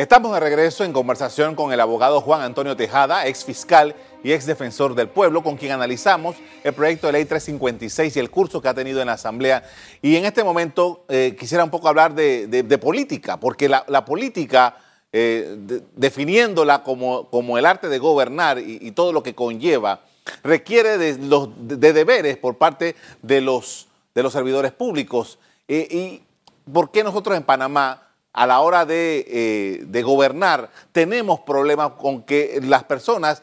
Estamos 0.00 0.32
de 0.32 0.40
regreso 0.40 0.82
en 0.82 0.94
conversación 0.94 1.54
con 1.54 1.72
el 1.74 1.78
abogado 1.78 2.22
Juan 2.22 2.40
Antonio 2.40 2.74
Tejada, 2.74 3.26
ex 3.26 3.44
fiscal 3.44 3.94
y 4.22 4.32
ex 4.32 4.46
defensor 4.46 4.94
del 4.94 5.08
pueblo, 5.08 5.42
con 5.42 5.56
quien 5.56 5.72
analizamos 5.72 6.36
el 6.62 6.72
proyecto 6.72 7.06
de 7.06 7.14
ley 7.14 7.24
356 7.24 8.16
y 8.16 8.20
el 8.20 8.30
curso 8.30 8.60
que 8.60 8.68
ha 8.68 8.74
tenido 8.74 9.00
en 9.00 9.06
la 9.06 9.14
Asamblea. 9.14 9.64
Y 10.02 10.16
en 10.16 10.24
este 10.24 10.44
momento 10.44 11.04
eh, 11.08 11.36
quisiera 11.38 11.64
un 11.64 11.70
poco 11.70 11.88
hablar 11.88 12.14
de, 12.14 12.78
política, 12.80 13.38
porque 13.38 13.68
la, 13.68 14.04
política, 14.04 14.76
eh, 15.12 15.56
definiéndola 15.96 16.82
como, 16.82 17.28
como, 17.30 17.58
el 17.58 17.66
arte 17.66 17.88
de 17.88 17.98
gobernar 17.98 18.58
y, 18.58 18.90
todo 18.92 19.12
lo 19.12 19.22
que 19.22 19.34
conlleva, 19.34 20.00
requiere 20.42 20.98
de, 20.98 21.18
los, 21.18 21.48
de 21.56 21.92
deberes 21.92 22.36
por 22.36 22.58
parte 22.58 22.94
de 23.22 23.40
los, 23.40 23.88
de 24.14 24.22
los 24.22 24.32
servidores 24.32 24.72
públicos. 24.72 25.38
Eh, 25.66 25.88
¿Y 25.90 26.22
por 26.70 26.90
qué 26.90 27.02
nosotros 27.02 27.36
en 27.36 27.42
Panamá 27.42 28.06
a 28.32 28.46
la 28.46 28.60
hora 28.60 28.86
de, 28.86 29.82
de 29.88 30.02
gobernar, 30.02 30.70
tenemos 30.92 31.40
problemas 31.40 31.92
con 31.98 32.22
que 32.22 32.60
las 32.62 32.84
personas 32.84 33.42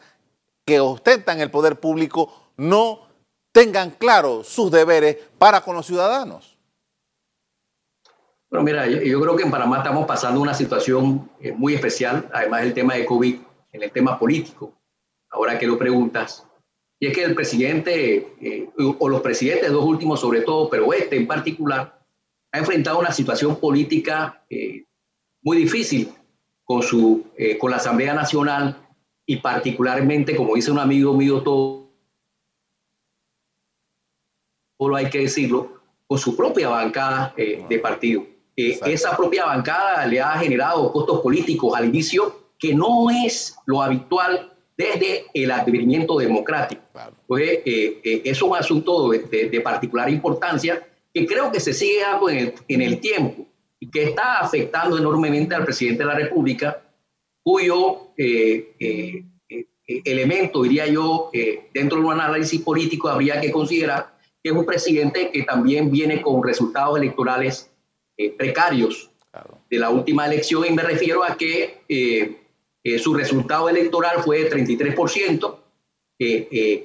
que 0.68 0.80
ostentan 0.80 1.40
el 1.40 1.50
poder 1.50 1.80
público 1.80 2.30
no 2.58 3.08
tengan 3.52 3.88
claro 3.92 4.44
sus 4.44 4.70
deberes 4.70 5.16
para 5.38 5.62
con 5.62 5.74
los 5.74 5.86
ciudadanos. 5.86 6.58
Bueno, 8.50 8.64
mira, 8.64 8.86
yo, 8.86 9.18
creo 9.18 9.34
que 9.34 9.44
en 9.44 9.50
Panamá 9.50 9.78
estamos 9.78 10.06
pasando 10.06 10.42
una 10.42 10.52
situación 10.52 11.30
eh, 11.40 11.52
muy 11.52 11.72
especial, 11.72 12.28
además 12.34 12.64
del 12.64 12.74
tema 12.74 12.96
de 12.96 13.06
COVID, 13.06 13.36
en 13.72 13.82
el 13.82 13.90
tema 13.90 14.18
político. 14.18 14.74
Ahora 15.30 15.58
que 15.58 15.66
lo 15.66 15.78
preguntas, 15.78 16.46
y 17.00 17.06
es 17.06 17.14
que 17.14 17.24
el 17.24 17.34
presidente, 17.34 18.34
eh, 18.38 18.68
o 18.76 19.08
los 19.08 19.22
presidentes, 19.22 19.72
dos 19.72 19.86
últimos 19.86 20.20
sobre 20.20 20.42
todo, 20.42 20.68
pero 20.68 20.92
este 20.92 21.16
en 21.16 21.26
particular, 21.26 21.98
ha 22.52 22.58
enfrentado 22.58 22.98
una 22.98 23.12
situación 23.12 23.56
política 23.56 24.44
eh, 24.50 24.84
muy 25.40 25.56
difícil 25.56 26.12
con, 26.62 26.82
su, 26.82 27.24
con 27.58 27.70
la 27.70 27.78
Asamblea 27.78 28.12
Nacional 28.12 28.87
y 29.30 29.36
particularmente, 29.36 30.34
como 30.34 30.54
dice 30.54 30.70
un 30.70 30.78
amigo 30.78 31.12
mío, 31.12 31.42
todo, 31.42 31.90
todo 34.78 34.96
hay 34.96 35.10
que 35.10 35.18
decirlo, 35.18 35.82
con 36.06 36.18
su 36.18 36.34
propia 36.34 36.70
bancada 36.70 37.34
de 37.36 37.78
partido. 37.78 38.24
Esa 38.56 39.14
propia 39.14 39.44
bancada 39.44 40.06
le 40.06 40.18
ha 40.18 40.32
generado 40.38 40.90
costos 40.90 41.20
políticos 41.20 41.76
al 41.76 41.84
inicio 41.84 42.48
que 42.58 42.74
no 42.74 43.10
es 43.10 43.54
lo 43.66 43.82
habitual 43.82 44.50
desde 44.78 45.26
el 45.34 45.50
advenimiento 45.50 46.18
democrático. 46.18 46.82
Pues, 47.26 47.42
eh, 47.66 48.00
eh, 48.02 48.22
es 48.24 48.40
un 48.40 48.56
asunto 48.56 49.10
de, 49.10 49.60
particular 49.60 50.08
importancia 50.08 50.88
que 51.12 51.26
creo 51.26 51.52
que 51.52 51.60
se 51.60 51.74
sigue 51.74 52.00
dando 52.00 52.30
en 52.30 52.80
el, 52.80 52.98
tiempo 52.98 53.46
y 53.78 53.90
que 53.90 54.04
está 54.04 54.38
afectando 54.38 54.96
enormemente 54.96 55.54
al 55.54 55.64
presidente 55.64 56.02
de 56.02 56.06
la 56.06 56.14
República, 56.14 56.80
cuyo 57.48 58.08
eh, 58.16 59.24
elemento, 59.86 60.62
diría 60.62 60.86
yo, 60.86 61.30
dentro 61.72 61.98
de 61.98 62.04
un 62.04 62.12
análisis 62.12 62.60
político 62.60 63.08
habría 63.08 63.40
que 63.40 63.50
considerar 63.50 64.18
que 64.42 64.50
es 64.50 64.56
un 64.56 64.64
presidente 64.64 65.30
que 65.30 65.42
también 65.42 65.90
viene 65.90 66.22
con 66.22 66.42
resultados 66.42 66.98
electorales 66.98 67.70
eh, 68.16 68.30
precarios 68.30 69.10
de 69.70 69.78
la 69.78 69.90
última 69.90 70.26
elección 70.26 70.64
y 70.66 70.70
me 70.70 70.82
refiero 70.82 71.22
a 71.22 71.36
que 71.36 71.82
eh, 71.88 72.36
eh, 72.82 72.98
su 72.98 73.14
resultado 73.14 73.68
electoral 73.68 74.22
fue 74.22 74.44
de 74.44 74.50
33%, 74.50 75.56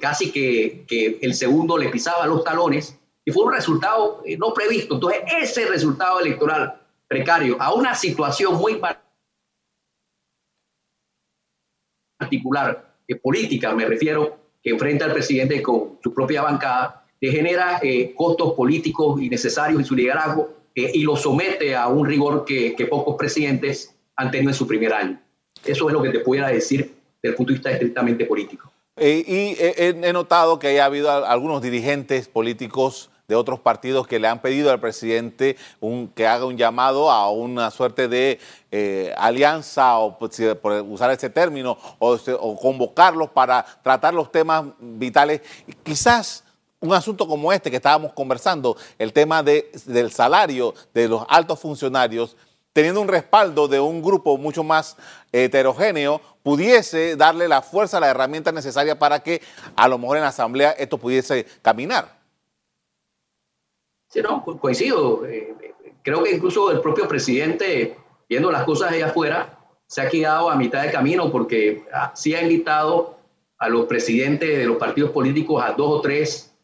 casi 0.00 0.30
que, 0.30 0.84
que, 0.86 1.18
el 1.22 1.34
segundo 1.34 1.76
le 1.76 1.88
pisaba 1.88 2.26
los 2.26 2.44
talones 2.44 2.96
y 3.24 3.32
fue 3.32 3.44
un 3.44 3.52
resultado 3.52 4.22
no 4.38 4.54
previsto. 4.54 4.94
Entonces, 4.94 5.22
ese 5.40 5.66
resultado 5.66 6.20
electoral 6.20 6.80
precario 7.08 7.56
a 7.60 7.74
una 7.74 7.94
situación 7.94 8.54
muy 8.56 8.76
particular, 12.16 12.94
política, 13.22 13.74
me 13.74 13.84
refiero, 13.84 14.38
que 14.62 14.70
enfrenta 14.70 15.04
al 15.04 15.12
presidente 15.12 15.60
con 15.62 15.98
su 16.02 16.14
propia 16.14 16.42
bancada, 16.42 17.04
le 17.20 17.30
genera 17.30 17.80
costos 18.14 18.54
políticos 18.54 19.20
innecesarios 19.20 19.80
en 19.80 19.84
su 19.84 19.94
liderazgo 19.94 20.54
eh, 20.74 20.90
y 20.92 21.02
lo 21.02 21.16
somete 21.16 21.76
a 21.76 21.86
un 21.86 22.06
rigor 22.06 22.44
que, 22.44 22.74
que, 22.74 22.86
pocos 22.86 23.14
presidentes 23.16 23.94
han 24.16 24.30
tenido 24.30 24.50
en 24.50 24.56
su 24.56 24.66
primer 24.66 24.92
año. 24.92 25.20
Eso 25.64 25.88
es 25.88 25.92
lo 25.92 26.02
que 26.02 26.10
te 26.10 26.20
pudiera 26.20 26.48
decir 26.48 26.94
desde 27.22 27.32
el 27.32 27.34
punto 27.36 27.52
de 27.52 27.58
vista 27.58 27.70
estrictamente 27.70 28.24
político. 28.26 28.72
Eh, 28.96 29.24
y 29.26 29.56
he, 29.58 30.12
notado 30.12 30.58
que 30.58 30.80
ha 30.80 30.84
habido 30.84 31.10
algunos 31.10 31.62
dirigentes 31.62 32.28
políticos 32.28 33.10
de 33.28 33.34
otros 33.34 33.60
partidos 33.60 34.06
que 34.06 34.18
le 34.18 34.28
han 34.28 34.40
pedido 34.40 34.70
al 34.70 34.80
presidente 34.80 35.56
un, 35.80 36.08
que 36.08 36.26
haga 36.26 36.44
un 36.44 36.56
llamado 36.56 37.10
a 37.10 37.30
una 37.30 37.70
suerte 37.70 38.08
de 38.08 38.38
eh, 38.70 39.14
alianza, 39.16 39.98
o 39.98 40.18
por 40.18 40.72
usar 40.82 41.10
ese 41.10 41.30
término, 41.30 41.78
o, 41.98 42.18
o, 42.40 42.56
convocarlos 42.60 43.30
para 43.30 43.64
tratar 43.82 44.14
los 44.14 44.30
temas 44.30 44.64
vitales. 44.78 45.40
Quizás 45.82 46.44
un 46.80 46.92
asunto 46.92 47.26
como 47.26 47.52
este 47.52 47.70
que 47.70 47.76
estábamos 47.76 48.12
conversando, 48.12 48.76
el 48.98 49.12
tema 49.12 49.42
de, 49.42 49.70
del 49.86 50.12
salario 50.12 50.74
de 50.92 51.08
los 51.08 51.24
altos 51.28 51.58
funcionarios, 51.58 52.36
teniendo 52.74 53.00
un 53.00 53.08
respaldo 53.08 53.68
de 53.68 53.80
un 53.80 54.02
grupo 54.02 54.36
mucho 54.36 54.62
más 54.62 54.96
heterogéneo, 55.32 56.20
pudiese 56.42 57.16
darle 57.16 57.48
la 57.48 57.62
fuerza, 57.62 58.00
la 58.00 58.08
herramienta 58.08 58.52
necesaria 58.52 58.98
para 58.98 59.22
que 59.22 59.40
a 59.76 59.88
lo 59.88 59.96
mejor 59.96 60.18
en 60.18 60.24
la 60.24 60.28
Asamblea 60.28 60.72
esto 60.72 60.98
pudiese 60.98 61.46
caminar. 61.62 62.23
No, 64.22 64.44
coincido. 64.44 65.26
Eh, 65.26 65.54
creo 66.02 66.22
que 66.22 66.32
incluso 66.32 66.70
el 66.70 66.80
propio 66.80 67.08
presidente, 67.08 67.96
viendo 68.28 68.50
las 68.52 68.64
cosas 68.64 68.92
allá 68.92 69.06
afuera, 69.06 69.58
se 69.86 70.02
ha 70.02 70.08
quedado 70.08 70.50
a 70.50 70.56
mitad 70.56 70.82
de 70.82 70.92
camino 70.92 71.30
porque 71.30 71.84
ah, 71.92 72.12
sí 72.14 72.34
ha 72.34 72.42
invitado 72.42 73.18
a 73.58 73.68
los 73.68 73.86
presidentes 73.86 74.58
de 74.58 74.66
los 74.66 74.76
partidos 74.76 75.10
políticos 75.10 75.62
a 75.62 75.72
dos 75.72 75.98
o 75.98 76.00
tres 76.00 76.54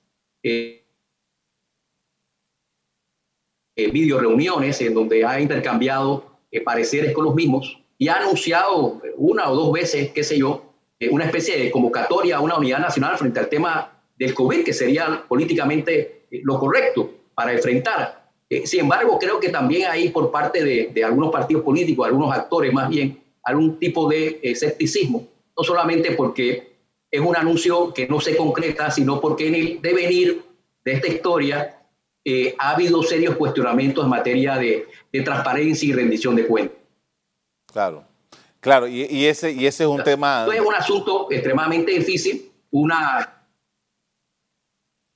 eh, 0.42 0.80
eh, 3.76 3.90
video 3.90 4.18
reuniones 4.18 4.80
en 4.80 4.92
donde 4.92 5.24
ha 5.24 5.40
intercambiado 5.40 6.38
eh, 6.50 6.60
pareceres 6.60 7.14
con 7.14 7.24
los 7.24 7.34
mismos 7.34 7.78
y 7.96 8.08
ha 8.08 8.16
anunciado 8.16 9.00
una 9.16 9.48
o 9.48 9.54
dos 9.54 9.72
veces, 9.72 10.10
qué 10.12 10.22
sé 10.22 10.38
yo, 10.38 10.64
eh, 10.98 11.08
una 11.08 11.24
especie 11.24 11.56
de 11.56 11.70
convocatoria 11.70 12.36
a 12.36 12.40
una 12.40 12.58
unidad 12.58 12.80
nacional 12.80 13.16
frente 13.16 13.40
al 13.40 13.48
tema 13.48 14.02
del 14.18 14.34
COVID, 14.34 14.64
que 14.64 14.72
sería 14.72 15.24
políticamente 15.26 16.26
lo 16.30 16.58
correcto 16.58 17.19
para 17.40 17.54
enfrentar. 17.54 18.22
sin 18.66 18.80
embargo, 18.80 19.18
creo 19.18 19.40
que 19.40 19.48
también 19.48 19.90
hay 19.90 20.10
por 20.10 20.30
parte 20.30 20.62
de, 20.62 20.90
de, 20.92 21.02
algunos 21.02 21.32
partidos 21.32 21.62
políticos, 21.62 22.06
algunos 22.06 22.36
actores 22.36 22.70
más 22.70 22.90
bien, 22.90 23.18
algún 23.44 23.78
tipo 23.78 24.06
de 24.10 24.38
escepticismo, 24.42 25.26
no 25.56 25.64
solamente 25.64 26.10
porque 26.12 26.74
es 27.10 27.20
un 27.20 27.34
anuncio 27.34 27.94
que 27.94 28.06
no 28.06 28.20
se 28.20 28.36
concreta, 28.36 28.90
sino 28.90 29.22
porque 29.22 29.48
en 29.48 29.54
el 29.54 29.80
devenir 29.80 30.42
de 30.84 30.92
esta 30.92 31.08
historia 31.08 31.78
eh, 32.26 32.54
ha 32.58 32.72
habido 32.72 33.02
serios 33.02 33.36
cuestionamientos 33.36 34.04
en 34.04 34.10
materia 34.10 34.58
de, 34.58 34.86
transparencia 35.24 35.88
y 35.88 35.92
rendición 35.94 36.36
de 36.36 36.46
cuentas. 36.46 36.76
Claro, 37.72 38.04
claro, 38.60 38.86
y, 38.86 39.24
ese, 39.24 39.52
y 39.52 39.66
ese 39.66 39.84
es 39.84 39.88
un 39.88 40.02
tema... 40.02 40.46
es 40.52 40.60
un 40.60 40.74
asunto 40.74 41.28
extremadamente 41.30 41.92
difícil, 41.92 42.52
una... 42.70 43.38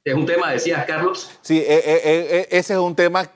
Es 0.05 0.15
un 0.15 0.27
tema, 0.27 0.53
decías, 0.53 0.85
Carlos. 0.85 1.31
Sí, 1.41 1.59
eh, 1.59 1.83
eh, 1.87 2.49
ese 2.51 2.75
es 2.75 2.79
un 2.79 2.95
tema 2.95 3.31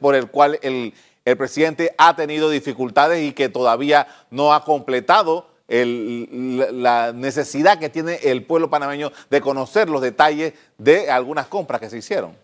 por 0.00 0.14
el 0.14 0.28
cual 0.30 0.58
el, 0.62 0.92
el 1.24 1.36
presidente 1.36 1.94
ha 1.96 2.14
tenido 2.14 2.50
dificultades 2.50 3.22
y 3.22 3.32
que 3.32 3.48
todavía 3.48 4.06
no 4.30 4.52
ha 4.52 4.64
completado 4.64 5.48
la 5.68 7.12
necesidad 7.12 7.78
que 7.78 7.90
tiene 7.90 8.16
el 8.22 8.44
pueblo 8.44 8.70
panameño 8.70 9.12
de 9.28 9.40
conocer 9.42 9.90
los 9.90 10.00
detalles 10.00 10.54
de 10.78 11.10
algunas 11.10 11.46
compras 11.46 11.80
que 11.80 11.90
se 11.90 11.98
hicieron. 11.98 12.34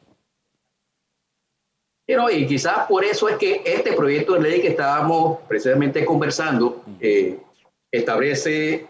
y 2.06 2.46
quizás 2.46 2.86
por 2.86 3.02
eso 3.02 3.30
es 3.30 3.36
que 3.36 3.62
este 3.64 3.94
proyecto 3.94 4.34
de 4.34 4.40
ley 4.40 4.60
que 4.60 4.68
estábamos 4.68 5.38
precisamente 5.48 6.04
conversando 6.04 6.84
eh, 7.00 7.38
establece 7.90 8.86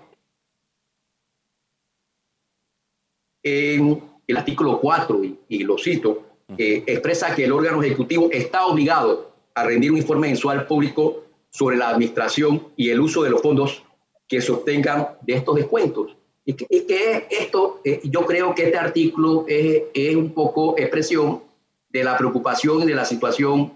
en 3.45 4.13
el 4.26 4.37
artículo 4.37 4.81
4, 4.81 5.23
y, 5.49 5.64
lo 5.64 5.78
cito, 5.78 6.23
eh, 6.59 6.83
expresa 6.87 7.35
que 7.35 7.45
el 7.45 7.52
órgano 7.52 7.83
ejecutivo 7.83 8.28
está 8.31 8.66
obligado 8.66 9.33
a 9.54 9.64
rendir 9.64 9.93
un 9.93 9.99
informe 9.99 10.28
mensual 10.28 10.66
público 10.66 11.25
sobre 11.50 11.76
la 11.76 11.90
administración 11.90 12.69
y 12.76 12.90
el 12.90 13.00
uso 13.00 13.23
de 13.23 13.31
los 13.31 13.40
fondos 13.40 13.83
que 14.28 14.40
se 14.40 14.52
obtengan 14.52 15.09
de 15.23 15.35
estos 15.35 15.57
descuentos. 15.57 16.16
Y 16.45 16.54
que, 16.54 17.26
esto, 17.31 17.81
eh, 17.85 18.00
yo 18.04 18.26
creo 18.26 18.54
que 18.54 18.64
este 18.64 18.76
artículo 18.76 19.45
es, 19.49 19.85
es, 19.95 20.16
un 20.16 20.33
poco 20.35 20.75
expresión 20.76 21.43
de 21.88 22.04
la 22.04 22.19
preocupación 22.19 22.83
y 22.83 22.87
de 22.87 22.95
la 22.95 23.04
situación 23.04 23.73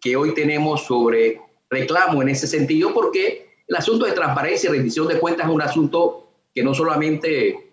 que 0.00 0.16
hoy 0.16 0.34
tenemos 0.34 0.84
sobre 0.84 1.40
reclamo 1.70 2.20
en 2.20 2.28
ese 2.28 2.46
sentido, 2.46 2.92
porque 2.92 3.52
el 3.66 3.76
asunto 3.76 4.04
de 4.04 4.12
transparencia 4.12 4.68
y 4.68 4.72
rendición 4.74 5.08
de 5.08 5.18
cuentas 5.18 5.46
es 5.46 5.52
un 5.52 5.62
asunto 5.62 6.28
que 6.54 6.62
no 6.62 6.74
solamente 6.74 7.71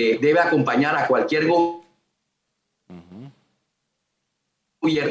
eh, 0.00 0.16
debe 0.20 0.38
acompañar 0.38 0.96
a 0.96 1.08
cualquier 1.08 1.48
gobierno, 1.48 1.82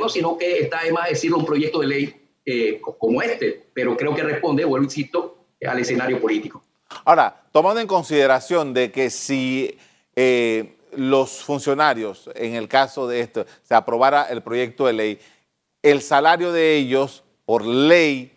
sino 0.07 0.37
que 0.37 0.59
está 0.59 0.79
además 0.79 1.09
decirlo 1.09 1.39
un 1.39 1.45
proyecto 1.45 1.81
de 1.81 1.87
ley 1.87 2.15
eh, 2.45 2.79
como 2.79 3.21
este, 3.21 3.65
pero 3.73 3.97
creo 3.97 4.15
que 4.15 4.23
responde, 4.23 4.63
vuelvo 4.63 4.85
insisto, 4.85 5.39
al 5.67 5.79
escenario 5.79 6.21
político. 6.21 6.63
Ahora, 7.03 7.35
tomando 7.51 7.81
en 7.81 7.87
consideración 7.87 8.73
de 8.73 8.89
que 8.89 9.09
si 9.09 9.77
eh, 10.15 10.77
los 10.93 11.43
funcionarios, 11.43 12.29
en 12.33 12.55
el 12.55 12.69
caso 12.69 13.09
de 13.09 13.19
esto, 13.19 13.45
se 13.63 13.75
aprobara 13.75 14.29
el 14.29 14.41
proyecto 14.41 14.85
de 14.85 14.93
ley, 14.93 15.19
el 15.83 16.01
salario 16.01 16.53
de 16.53 16.77
ellos, 16.77 17.25
por 17.43 17.65
ley, 17.65 18.31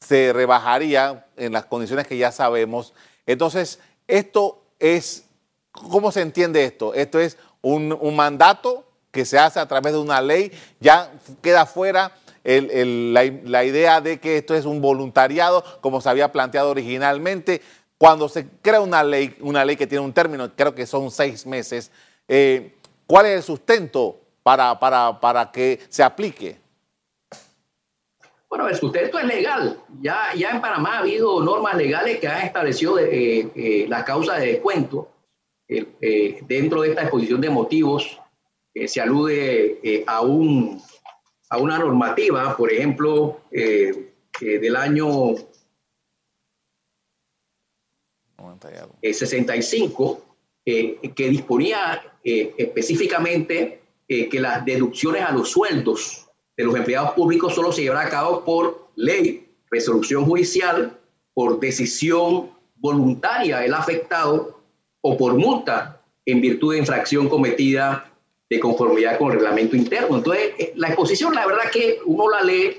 se 0.00 0.34
rebajaría 0.34 1.28
en 1.38 1.54
las 1.54 1.64
condiciones 1.64 2.06
que 2.06 2.18
ya 2.18 2.30
sabemos. 2.30 2.92
Entonces, 3.24 3.80
esto 4.06 4.62
es, 4.78 5.30
¿cómo 5.72 6.12
se 6.12 6.20
entiende 6.20 6.64
esto? 6.64 6.94
Esto 6.94 7.18
es 7.18 7.38
un, 7.60 7.98
mandato 8.14 8.84
que 9.10 9.24
se 9.24 9.38
hace 9.38 9.60
a 9.60 9.66
través 9.66 9.92
de 9.92 9.98
una 9.98 10.20
ley, 10.20 10.52
ya 10.80 11.12
queda 11.42 11.66
fuera 11.66 12.12
la, 12.44 13.64
idea 13.64 14.00
de 14.00 14.20
que 14.20 14.38
esto 14.38 14.54
es 14.54 14.64
un 14.64 14.80
voluntariado, 14.80 15.64
como 15.80 16.00
se 16.00 16.08
había 16.08 16.32
planteado 16.32 16.70
originalmente. 16.70 17.62
Cuando 17.98 18.28
se 18.28 18.48
crea 18.62 18.80
una 18.80 19.04
ley, 19.04 19.36
una 19.40 19.64
ley 19.64 19.76
que 19.76 19.86
tiene 19.86 20.04
un 20.04 20.12
término, 20.12 20.50
creo 20.56 20.74
que 20.74 20.86
son 20.86 21.10
seis 21.10 21.46
meses, 21.46 21.92
eh, 22.26 22.74
¿cuál 23.06 23.26
es 23.26 23.36
el 23.36 23.42
sustento 23.42 24.18
para, 24.42 24.78
para, 24.80 25.20
para 25.20 25.52
que 25.52 25.80
se 25.88 26.02
aplique? 26.02 26.62
Bueno, 28.48 28.68
el 28.68 28.76
sustento 28.76 29.18
es 29.18 29.24
legal. 29.24 29.78
Ya, 30.02 30.34
ya 30.36 30.50
en 30.50 30.60
Panamá 30.60 30.96
ha 30.96 30.98
habido 30.98 31.40
normas 31.42 31.74
legales 31.74 32.18
que 32.18 32.28
han 32.28 32.44
establecido 32.44 32.98
eh, 32.98 33.50
eh, 33.54 33.86
las 33.88 34.04
causas 34.04 34.40
de 34.40 34.46
descuento. 34.46 35.11
Dentro 36.48 36.82
de 36.82 36.90
esta 36.90 37.02
exposición 37.02 37.40
de 37.40 37.50
motivos 37.50 38.20
se 38.86 39.00
alude 39.00 40.04
a, 40.06 40.20
un, 40.22 40.80
a 41.50 41.58
una 41.58 41.78
normativa, 41.78 42.56
por 42.56 42.72
ejemplo, 42.72 43.40
del 43.50 44.76
año 44.76 45.34
65, 49.00 50.36
que 50.64 51.28
disponía 51.28 52.18
específicamente 52.24 53.82
que 54.06 54.40
las 54.40 54.64
deducciones 54.64 55.22
a 55.22 55.32
los 55.32 55.50
sueldos 55.50 56.28
de 56.56 56.64
los 56.64 56.76
empleados 56.76 57.12
públicos 57.12 57.54
solo 57.54 57.72
se 57.72 57.82
llevará 57.82 58.06
a 58.06 58.10
cabo 58.10 58.44
por 58.44 58.90
ley, 58.96 59.48
resolución 59.70 60.24
judicial, 60.24 60.98
por 61.34 61.58
decisión 61.60 62.50
voluntaria 62.76 63.60
del 63.60 63.74
afectado 63.74 64.51
o 65.02 65.16
por 65.16 65.34
multa 65.34 66.00
en 66.24 66.40
virtud 66.40 66.72
de 66.72 66.78
infracción 66.78 67.28
cometida 67.28 68.10
de 68.48 68.60
conformidad 68.60 69.18
con 69.18 69.28
el 69.28 69.38
reglamento 69.38 69.76
interno. 69.76 70.16
Entonces, 70.16 70.52
eh, 70.58 70.72
la 70.76 70.88
exposición, 70.88 71.34
la 71.34 71.46
verdad 71.46 71.70
que 71.72 71.98
uno 72.06 72.28
la 72.30 72.42
lee, 72.42 72.76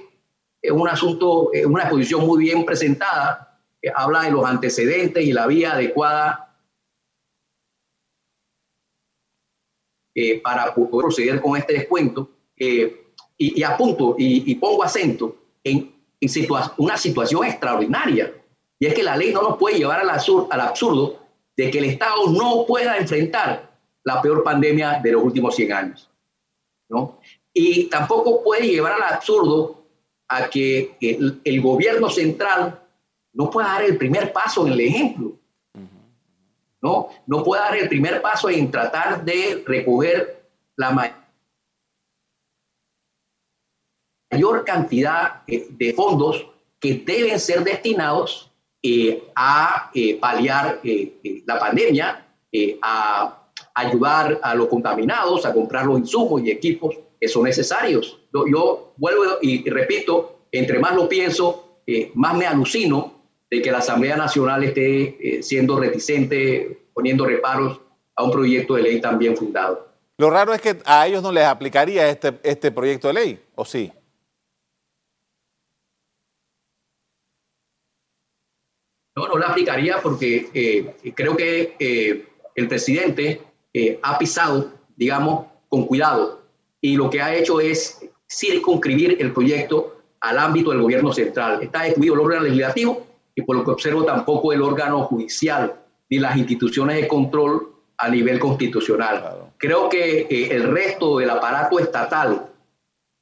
es 0.61 0.71
un 0.71 0.87
asunto, 0.87 1.51
es 1.51 1.65
una 1.65 1.83
exposición 1.83 2.25
muy 2.25 2.43
bien 2.43 2.63
presentada, 2.63 3.59
que 3.81 3.91
habla 3.93 4.21
de 4.23 4.31
los 4.31 4.45
antecedentes 4.45 5.23
y 5.23 5.33
la 5.33 5.45
vía 5.45 5.73
adecuada 5.73 6.55
eh, 10.15 10.39
para 10.41 10.73
poder 10.73 10.89
proceder 10.91 11.41
con 11.41 11.57
este 11.57 11.73
descuento. 11.73 12.29
Eh, 12.55 12.99
y, 13.35 13.63
apunto 13.63 14.15
y, 14.17 14.55
pongo 14.55 14.83
acento 14.83 15.35
en, 15.63 15.91
una 16.77 16.95
situación 16.95 17.43
extraordinaria. 17.45 18.33
Y 18.79 18.85
es 18.85 18.93
que 18.93 19.03
la 19.03 19.17
ley 19.17 19.33
no 19.33 19.41
nos 19.41 19.57
puede 19.57 19.79
llevar 19.79 19.99
al 19.99 20.09
absurdo 20.61 21.22
de 21.55 21.71
que 21.71 21.77
el 21.79 21.85
Estado 21.85 22.27
no 22.29 22.65
pueda 22.65 22.97
enfrentar 22.97 23.71
la 24.03 24.21
peor 24.21 24.43
pandemia 24.43 24.99
de 25.01 25.11
los 25.11 25.23
últimos 25.23 25.55
100 25.55 25.73
años. 25.73 26.09
¿no? 26.89 27.19
Y 27.53 27.85
tampoco 27.85 28.43
puede 28.43 28.67
llevar 28.67 28.93
al 28.93 29.03
absurdo 29.03 29.83
a 30.27 30.49
que 30.49 30.97
el, 30.99 31.61
gobierno 31.61 32.09
central 32.09 32.79
no 33.33 33.49
pueda 33.49 33.67
dar 33.69 33.83
el 33.83 33.97
primer 33.97 34.33
paso 34.33 34.65
en 34.65 34.73
el 34.73 34.81
ejemplo. 34.81 35.33
¿no? 36.81 37.09
no 37.27 37.43
pueda 37.43 37.63
dar 37.63 37.77
el 37.77 37.87
primer 37.87 38.21
paso 38.21 38.49
en 38.49 38.69
tratar 38.69 39.23
de 39.23 39.63
recoger 39.65 40.43
la 40.75 41.15
mayor 44.31 44.65
cantidad 44.65 45.43
eh, 45.47 45.67
de 45.69 45.93
fondos 45.93 46.45
que 46.79 46.95
deben 46.95 47.39
ser 47.39 47.63
destinados 47.63 48.51
eh, 48.81 49.23
a 49.33 49.91
eh, 49.93 50.19
paliar 50.19 50.81
la 51.45 51.59
pandemia, 51.59 52.27
a 52.81 53.47
ayudar 53.75 54.39
a 54.43 54.55
los 54.55 54.67
contaminados, 54.67 55.45
a 55.45 55.53
comprar 55.53 55.85
los 55.85 55.99
insumos 55.99 56.41
y 56.43 56.51
equipos 56.51 56.95
que 57.19 57.27
son 57.27 57.43
necesarios. 57.43 58.19
Yo, 58.31 58.93
vuelvo 58.97 59.23
y 59.41 59.67
repito, 59.69 60.45
entre 60.51 60.79
más 60.79 60.95
lo 60.95 61.09
pienso, 61.09 61.79
más 62.13 62.35
me 62.35 62.45
alucino 62.45 63.13
de 63.49 63.61
que 63.61 63.71
la 63.71 63.79
Asamblea 63.79 64.17
Nacional 64.17 64.63
esté 64.63 65.41
siendo 65.41 65.79
reticente, 65.79 66.85
poniendo 66.93 67.25
reparos 67.25 67.79
a 68.15 68.23
un 68.23 68.31
proyecto 68.31 68.75
de 68.75 68.83
ley 68.83 69.01
también 69.01 69.35
fundado. 69.35 69.87
Lo 70.17 70.29
raro 70.29 70.53
es 70.53 70.61
que 70.61 70.77
a 70.85 71.07
ellos 71.07 71.23
no 71.23 71.31
les 71.31 71.43
aplicaría 71.43 72.07
este, 72.07 72.39
este 72.43 72.71
proyecto 72.71 73.07
de 73.07 73.13
ley, 73.13 73.39
¿o 73.55 73.65
sí? 73.65 73.91
No, 79.15 79.27
no 79.27 79.37
la 79.37 79.47
aplicaría 79.47 80.01
porque 80.01 80.49
eh, 80.53 81.13
creo 81.13 81.37
que 81.37 81.75
eh, 81.77 82.25
el 82.55 82.67
presidente 82.67 83.41
eh, 83.71 83.99
ha 84.01 84.17
pisado, 84.17 84.71
digamos, 84.95 85.45
con 85.69 85.85
cuidado 85.85 86.41
y 86.81 86.95
lo 86.95 87.09
que 87.09 87.21
ha 87.21 87.35
hecho 87.35 87.61
es 87.61 88.01
circunscribir 88.27 89.17
el 89.19 89.31
proyecto 89.31 89.97
al 90.19 90.39
ámbito 90.39 90.71
del 90.71 90.81
gobierno 90.81 91.13
central. 91.13 91.61
Está 91.61 91.85
excluido 91.85 92.15
el 92.15 92.21
órgano 92.21 92.43
legislativo 92.43 93.05
y 93.35 93.43
por 93.43 93.55
lo 93.55 93.63
que 93.63 93.71
observo 93.71 94.03
tampoco 94.03 94.51
el 94.51 94.61
órgano 94.61 95.03
judicial 95.03 95.75
ni 96.09 96.17
las 96.17 96.35
instituciones 96.35 96.95
de 96.95 97.07
control 97.07 97.69
a 97.97 98.09
nivel 98.09 98.39
constitucional. 98.39 99.51
Creo 99.57 99.89
que 99.89 100.27
el 100.51 100.71
resto 100.71 101.19
del 101.19 101.29
aparato 101.29 101.79
estatal 101.79 102.49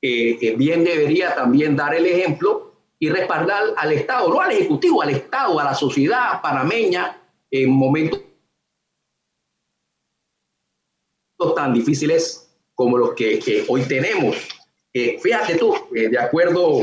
bien 0.01 0.83
debería 0.83 1.35
también 1.35 1.75
dar 1.75 1.93
el 1.93 2.05
ejemplo 2.05 2.70
y 3.01 3.09
respaldar 3.09 3.73
al 3.77 3.91
Estado, 3.93 4.29
no 4.29 4.39
al 4.39 4.51
Ejecutivo, 4.51 5.01
al 5.01 5.09
Estado, 5.09 5.59
a 5.59 5.63
la 5.63 5.73
sociedad 5.73 6.39
panameña 6.39 7.19
en 7.49 7.71
momentos 7.71 8.21
tan 11.55 11.73
difíciles 11.73 12.47
como 12.75 12.99
los 12.99 13.15
que, 13.15 13.65
hoy 13.67 13.81
tenemos. 13.85 14.37
Eh, 14.93 15.17
fíjate 15.19 15.55
tú, 15.55 15.73
eh, 15.95 16.09
de 16.09 16.19
acuerdo, 16.19 16.81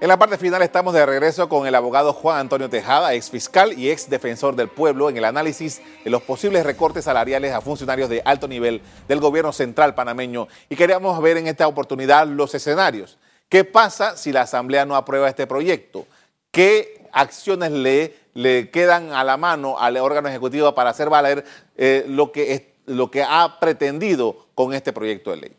En 0.05 0.09
la 0.09 0.19
parte 0.19 0.37
final 0.37 0.61
estamos 0.61 0.93
de 0.93 1.07
regreso 1.07 1.49
con 1.49 1.67
el 1.67 1.75
abogado 1.75 2.13
Juan 2.13 2.41
Antonio 2.41 2.69
Tejada, 2.69 3.15
ex 3.15 3.31
fiscal 3.31 3.73
y 3.73 3.89
ex 3.89 4.11
defensor 4.11 4.55
del 4.55 4.69
pueblo, 4.69 5.09
en 5.09 5.17
el 5.17 5.25
análisis 5.25 5.81
de 6.05 6.11
los 6.11 6.21
posibles 6.21 6.63
recortes 6.63 7.07
salariales 7.07 7.55
a 7.55 7.63
funcionarios 7.63 8.11
de 8.11 8.21
alto 8.23 8.47
nivel 8.47 8.83
del 9.09 9.21
gobierno 9.21 9.51
central 9.55 9.95
panameño. 9.95 10.47
Y 10.69 10.77
queríamos 10.77 11.19
ver 11.23 11.39
en 11.39 11.47
esta 11.47 11.67
oportunidad 11.67 12.27
los 12.27 12.55
escenarios. 12.55 13.17
¿Qué 13.49 13.65
pasa 13.65 14.15
si 14.19 14.31
la 14.31 14.43
Asamblea 14.43 14.85
no 14.85 14.95
aprueba 14.95 15.27
este 15.27 15.47
proyecto? 15.47 16.07
¿Qué 16.51 17.09
acciones 17.11 17.73
le, 17.73 18.15
le 18.35 18.69
quedan 18.69 19.11
a 19.15 19.25
la 19.25 19.39
mano 19.39 19.79
al 19.79 19.97
órgano 19.97 20.29
ejecutivo 20.29 20.75
para 20.75 20.91
hacer 20.91 21.09
valer 21.09 21.47
eh, 21.79 22.05
lo, 22.09 22.31
que 22.31 22.75
lo 22.85 23.11
que 23.11 23.23
ha 23.23 23.59
pretendido 23.59 24.49
con 24.55 24.75
este 24.75 24.93
proyecto 24.93 25.31
de 25.31 25.37
ley? 25.39 25.57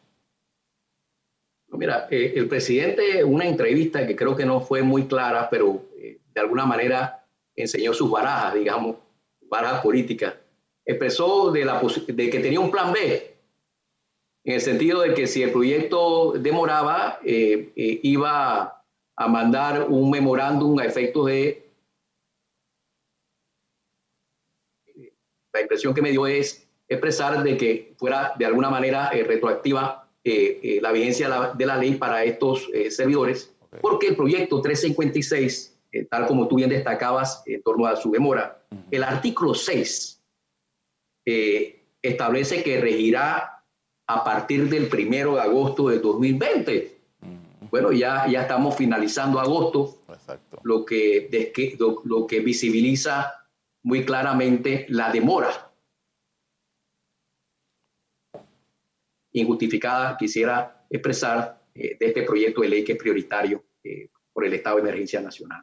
Mira, 1.77 2.07
eh, 2.09 2.33
el 2.35 2.47
presidente, 2.47 3.23
una 3.23 3.45
entrevista 3.45 4.05
que 4.05 4.15
creo 4.15 4.35
que 4.35 4.45
no 4.45 4.61
fue 4.61 4.81
muy 4.81 5.07
clara, 5.07 5.49
pero 5.49 5.83
eh, 5.97 6.19
de 6.33 6.41
alguna 6.41 6.65
manera 6.65 7.25
enseñó 7.55 7.93
sus 7.93 8.09
barajas, 8.11 8.55
digamos, 8.55 8.97
barajas 9.49 9.81
políticas. 9.81 10.35
Expresó 10.85 11.51
de, 11.51 11.65
la, 11.65 11.81
de 12.07 12.29
que 12.29 12.39
tenía 12.39 12.59
un 12.59 12.71
plan 12.71 12.93
B, 12.93 13.35
en 14.45 14.53
el 14.53 14.61
sentido 14.61 15.01
de 15.01 15.15
que 15.15 15.25
si 15.25 15.41
el 15.41 15.51
proyecto 15.51 16.33
demoraba, 16.33 17.19
eh, 17.25 17.73
eh, 17.75 17.99
iba 18.03 18.83
a 19.17 19.27
mandar 19.27 19.87
un 19.89 20.11
memorándum 20.11 20.77
a 20.77 20.85
efectos 20.85 21.25
de... 21.25 21.65
La 25.51 25.61
impresión 25.61 25.95
que 25.95 26.01
me 26.03 26.11
dio 26.11 26.27
es 26.27 26.69
expresar 26.87 27.41
de 27.41 27.57
que 27.57 27.95
fuera 27.97 28.33
de 28.37 28.45
alguna 28.45 28.69
manera 28.69 29.09
eh, 30.25 30.79
retroactiva 30.79 30.81
la 30.81 30.91
vigencia 30.91 31.53
de 31.55 31.65
la, 31.65 31.77
ley 31.77 31.95
para 31.95 32.23
estos 32.23 32.67
servidores, 32.89 33.53
porque 33.81 34.07
el 34.07 34.15
proyecto 34.15 34.61
356, 34.61 35.77
tal 36.09 36.25
como 36.25 36.47
tú 36.47 36.55
bien 36.55 36.69
destacabas 36.69 37.43
en 37.45 37.61
torno 37.61 37.85
a 37.85 37.95
su 37.95 38.11
demora, 38.11 38.65
el 38.91 39.03
artículo 39.03 39.53
6 39.53 40.21
establece 42.01 42.63
que 42.63 42.81
regirá 42.81 43.55
a 44.07 44.23
partir 44.23 44.69
del 44.69 44.87
primero 44.87 45.35
de 45.35 45.41
agosto 45.41 45.89
de 45.89 45.99
2020. 45.99 46.95
Bueno, 47.71 47.91
ya, 47.91 48.27
ya 48.27 48.43
estamos 48.43 48.75
finalizando 48.75 49.39
agosto, 49.39 49.97
Lo, 50.63 50.85
que, 50.85 51.29
lo, 52.03 52.27
que 52.27 52.39
visibiliza 52.39 53.33
muy 53.83 54.05
claramente 54.05 54.85
la 54.89 55.11
demora 55.11 55.64
injustificada, 59.35 60.17
quisiera 60.17 60.85
expresar, 60.89 61.61
eh, 61.73 61.97
de 61.99 62.07
este 62.07 62.23
proyecto 62.23 62.61
de 62.61 62.69
ley 62.69 62.83
que 62.83 62.93
es 62.93 62.97
prioritario 62.97 63.63
eh, 63.83 64.09
por 64.31 64.45
el 64.45 64.53
estado 64.53 64.77
de 64.77 64.81
emergencia 64.83 65.21
nacional. 65.21 65.61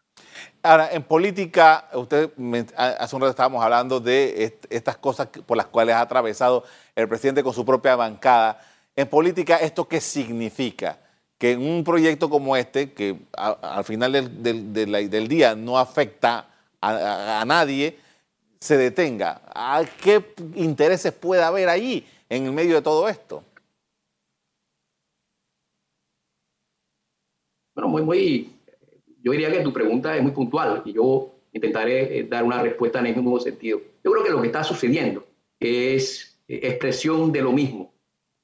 Ahora, 0.62 0.90
en 0.92 1.02
política, 1.02 1.88
usted 1.94 2.30
hace 2.76 3.16
un 3.16 3.22
rato 3.22 3.30
estábamos 3.30 3.64
hablando 3.64 4.00
de 4.00 4.58
estas 4.70 4.96
cosas 4.96 5.28
por 5.46 5.56
las 5.56 5.66
cuales 5.66 5.94
ha 5.94 6.00
atravesado 6.00 6.64
el 6.94 7.08
presidente 7.08 7.42
con 7.42 7.52
su 7.52 7.64
propia 7.64 7.96
bancada. 7.96 8.61
En 8.94 9.08
política, 9.08 9.56
¿esto 9.56 9.88
qué 9.88 10.00
significa? 10.00 10.98
Que 11.38 11.52
en 11.52 11.61
un 11.61 11.82
proyecto 11.82 12.30
como 12.30 12.56
este, 12.56 12.92
que 12.92 13.16
al 13.32 13.85
final 13.85 14.12
del, 14.12 15.28
día 15.28 15.54
no 15.54 15.78
afecta 15.78 16.48
a, 16.80 17.44
nadie, 17.46 17.98
se 18.61 18.76
detenga. 18.76 19.40
¿Qué 20.00 20.35
intereses 20.54 21.12
puede 21.12 21.42
haber 21.42 21.68
ahí 21.68 22.06
en 22.28 22.46
el 22.46 22.52
medio 22.52 22.76
de 22.76 22.82
todo 22.82 23.08
esto? 23.08 23.44
Bueno, 27.74 27.88
muy, 27.88 28.02
muy 28.02 28.50
yo 29.22 29.32
diría 29.32 29.50
que 29.50 29.61
tu 29.61 29.72
pregunta 29.72 30.16
es 30.16 30.22
muy 30.22 30.32
puntual 30.32 30.82
y 30.85 30.92
yo 30.92 31.32
intentaré 31.52 32.18
eh, 32.18 32.24
dar 32.24 32.44
una 32.44 32.62
respuesta 32.62 32.98
en 32.98 33.06
el 33.06 33.16
mismo 33.16 33.38
sentido. 33.38 33.80
Yo 34.02 34.12
creo 34.12 34.24
que 34.24 34.30
lo 34.30 34.40
que 34.40 34.48
está 34.48 34.64
sucediendo 34.64 35.24
es 35.61 36.40
expresión 36.48 37.32
de 37.32 37.42
lo 37.42 37.52
mismo. 37.52 37.92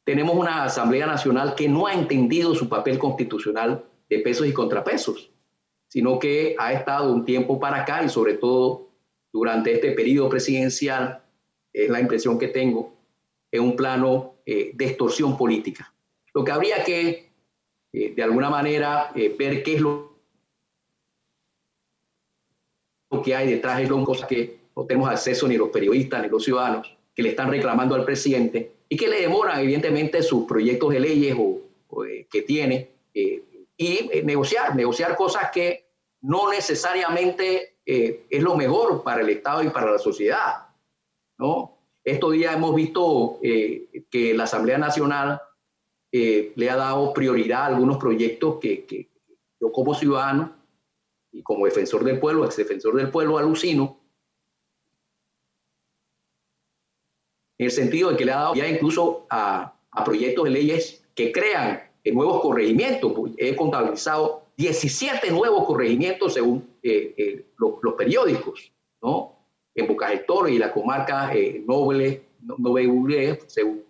Tenemos 0.05 0.37
una 0.37 0.65
Asamblea 0.65 1.07
Nacional 1.07 1.55
que 1.55 1.69
no 1.69 1.87
ha 1.87 1.93
entendido 1.93 2.55
su 2.55 2.69
papel 2.69 2.99
constitucional 2.99 3.85
de 4.09 4.21
pesos 4.21 4.47
y 4.47 4.53
contrapesos, 4.53 5.31
sino 5.89 6.19
que 6.19 6.55
ha 6.59 6.73
estado 6.73 7.13
un 7.13 7.25
tiempo 7.25 7.59
para 7.59 7.83
acá 7.83 8.03
y 8.03 8.09
sobre 8.09 8.35
todo 8.35 8.89
durante 9.33 9.75
este 9.75 9.93
periodo 9.93 10.29
presidencial, 10.29 11.23
es 11.73 11.91
la 11.91 12.01
impresión 12.01 12.39
que 12.39 12.49
tengo, 12.49 12.97
en 13.51 13.63
un 13.63 13.77
plano 13.77 14.37
eh, 14.47 14.73
de 14.75 14.87
extorsión 14.87 15.37
política. 15.37 15.93
Lo 16.35 16.45
que 16.45 16.53
habría 16.53 16.85
que, 16.85 17.28
de 17.93 18.23
alguna 18.23 18.51
manera, 18.51 19.11
ver 19.15 19.63
qué 19.63 19.75
es 19.77 19.81
lo 19.81 20.09
que 23.25 23.35
hay 23.35 23.51
detrás 23.51 23.79
de 23.79 23.87
son 23.87 24.05
cosas 24.05 24.29
que 24.29 24.59
no 24.77 24.85
tenemos 24.85 25.09
acceso 25.09 25.49
ni 25.49 25.57
los 25.57 25.71
periodistas 25.71 26.23
ni 26.23 26.29
los 26.29 26.45
ciudadanos, 26.45 26.95
que 27.15 27.23
le 27.23 27.31
están 27.31 27.51
reclamando 27.51 27.95
al 27.95 28.05
presidente 28.05 28.73
y 28.89 28.97
que 28.97 29.09
le 29.09 29.21
demoran 29.21 29.61
evidentemente 29.61 30.23
sus 30.23 30.47
proyectos 30.47 30.93
de 30.93 31.01
leyes 31.01 31.37
o, 31.39 32.05
eh, 32.05 32.27
que 32.31 32.43
tiene 32.43 32.91
eh, 33.15 33.43
y 33.77 34.09
eh, 34.13 34.23
negociar, 34.25 34.77
negociar 34.77 35.17
cosas 35.17 35.51
que 35.53 35.89
no 36.21 36.51
necesariamente 36.51 37.77
es 37.91 38.43
lo 38.43 38.55
mejor 38.55 39.03
para 39.03 39.23
el 39.23 39.31
Estado 39.31 39.63
y 39.63 39.71
para 39.71 39.91
la 39.91 39.99
sociedad. 39.99 40.67
¿no? 41.39 41.79
Estos 42.05 42.33
días 42.33 42.55
hemos 42.55 42.75
visto 42.75 43.41
que 43.41 44.35
la 44.35 44.45
Asamblea 44.45 44.77
Nacional 44.77 45.41
le 46.11 46.71
ha 46.71 46.77
dado 46.77 47.13
prioridad 47.13 47.63
a 47.63 47.67
algunos 47.67 47.99
proyectos 47.99 48.59
que, 48.61 48.85
que 48.87 49.11
yo 49.61 49.73
como 49.73 49.95
ciudadano 49.95 50.55
y 51.33 51.43
como 51.43 51.67
defensor 51.67 52.05
del 52.05 52.19
pueblo, 52.19 52.45
ex 52.45 52.57
defensor 52.57 52.97
del 52.97 53.11
pueblo, 53.11 53.39
alucino, 53.39 53.99
en 57.59 57.67
el 57.67 57.73
sentido 57.73 58.11
de 58.11 58.17
que 58.17 58.25
le 58.25 58.33
ha 58.33 58.37
dado 58.37 58.55
ya 58.55 58.69
incluso 58.69 59.27
a, 59.31 59.75
proyectos 60.05 60.45
de 60.45 60.51
leyes 60.51 61.05
que 61.17 61.33
crean 61.33 61.83
nuevos 62.05 62.41
corregimientos. 62.41 63.13
He 63.37 63.57
contabilizado 63.57 64.45
17 64.57 65.33
nuevos 65.33 65.67
corregimientos 65.67 66.35
según 66.35 66.69
eh, 66.83 67.15
eh, 67.19 67.47
los, 67.59 67.95
periódicos, 67.95 68.73
¿no? 69.03 69.35
En 69.75 69.89
Boca 69.89 70.13
y 70.49 70.59
la 70.59 70.73
comarca 70.73 71.35
eh, 71.35 71.63
Noble, 71.67 72.23
Noble, 72.41 73.41
según 73.49 73.85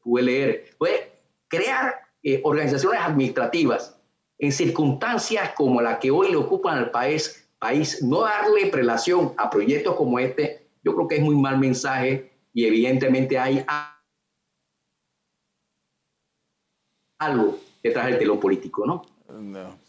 pude 0.00 0.22
leer. 0.22 0.70
Puede 0.78 1.17
crear 1.48 1.94
organizaciones 2.42 3.00
administrativas 3.00 3.98
en 4.38 4.52
circunstancias 4.52 5.52
como 5.56 5.80
la 5.80 5.98
que 5.98 6.10
hoy 6.10 6.30
le 6.30 6.36
ocupan 6.36 6.78
al 6.78 6.90
país, 6.90 7.48
país, 7.58 8.02
no 8.02 8.20
darle 8.22 8.66
prelación 8.66 9.32
a 9.36 9.50
proyectos 9.50 9.96
como 9.96 10.18
este, 10.18 10.68
yo 10.84 10.94
creo 10.94 11.08
que 11.08 11.16
es 11.16 11.22
muy 11.22 11.36
mal 11.36 11.58
mensaje 11.58 12.32
y 12.52 12.66
evidentemente 12.66 13.38
hay 13.38 13.64
algo 17.18 17.58
detrás 17.82 18.06
del 18.06 18.18
telón 18.18 18.38
político, 18.38 18.86
¿no? 18.86 19.17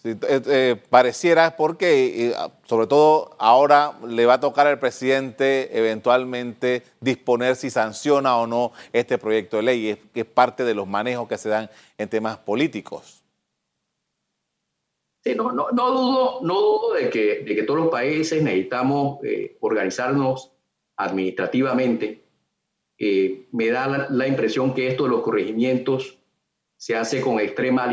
Eh, 0.03 0.19
eh, 0.23 0.75
pareciera 0.89 1.55
porque, 1.55 2.27
eh, 2.27 2.35
sobre 2.65 2.87
todo 2.87 3.35
ahora 3.39 3.93
le 4.05 4.25
va 4.25 4.33
a 4.33 4.39
tocar 4.39 4.67
al 4.67 4.79
presidente 4.79 5.77
eventualmente 5.77 6.83
disponer 6.99 7.55
si 7.55 7.69
sanciona 7.69 8.37
o 8.37 8.47
no 8.47 8.73
este 8.91 9.17
proyecto 9.17 9.57
de 9.57 9.63
ley, 9.63 9.97
que 10.13 10.21
es 10.21 10.25
parte 10.25 10.65
de 10.65 10.73
los 10.73 10.87
manejos 10.87 11.27
que 11.27 11.37
se 11.37 11.47
dan 11.47 11.69
en 11.97 12.09
temas 12.09 12.37
políticos. 12.37 13.19
Sí, 15.23 15.35
no, 15.35 15.51
no, 15.51 15.71
no, 15.71 15.91
dudo, 15.91 16.39
no 16.43 16.53
dudo 16.61 16.93
de 16.93 17.09
que, 17.09 17.43
de 17.43 17.55
que 17.55 17.63
todos 17.63 17.79
los 17.79 17.89
países 17.89 18.41
necesitamos 18.41 19.19
eh, 19.23 19.57
organizarnos 19.59 20.51
administrativamente. 20.95 22.23
Eh, 22.97 23.47
me 23.51 23.69
da 23.69 24.07
la, 24.09 24.27
impresión 24.27 24.73
que 24.73 24.87
esto 24.87 25.03
de 25.03 25.09
los 25.09 25.21
corregimientos 25.21 26.17
se 26.77 26.95
hace 26.95 27.21
con 27.21 27.39
extrema 27.39 27.87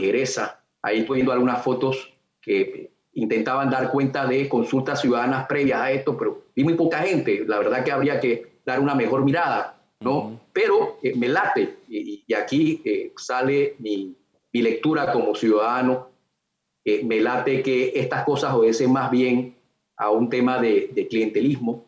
ligereza. 0.00 0.64
Ahí 0.82 1.00
estoy 1.00 1.16
viendo 1.16 1.32
algunas 1.32 1.62
fotos 1.62 2.12
que 2.40 2.90
intentaban 3.12 3.70
dar 3.70 3.90
cuenta 3.90 4.26
de 4.26 4.48
consultas 4.48 5.00
ciudadanas 5.00 5.46
previas 5.46 5.80
a 5.80 5.92
esto, 5.92 6.16
pero 6.16 6.46
vi 6.56 6.64
muy 6.64 6.74
poca 6.74 6.98
gente. 6.98 7.44
La 7.46 7.58
verdad 7.58 7.84
que 7.84 7.92
habría 7.92 8.18
que 8.18 8.60
dar 8.64 8.80
una 8.80 8.94
mejor 8.94 9.24
mirada. 9.24 9.80
¿no? 10.00 10.40
Pero 10.52 10.98
eh, 11.02 11.14
me 11.14 11.28
late, 11.28 11.76
y, 11.88 12.24
aquí 12.34 12.80
eh, 12.84 13.12
sale 13.16 13.76
mi, 13.78 14.16
lectura 14.52 15.12
como 15.12 15.34
ciudadano, 15.34 16.08
eh, 16.84 17.04
me 17.04 17.20
late 17.20 17.62
que 17.62 17.92
estas 17.94 18.24
cosas 18.24 18.54
obedecen 18.54 18.92
más 18.92 19.10
bien 19.10 19.54
a 19.96 20.10
un 20.10 20.28
tema 20.28 20.60
de, 20.60 21.06
clientelismo, 21.08 21.84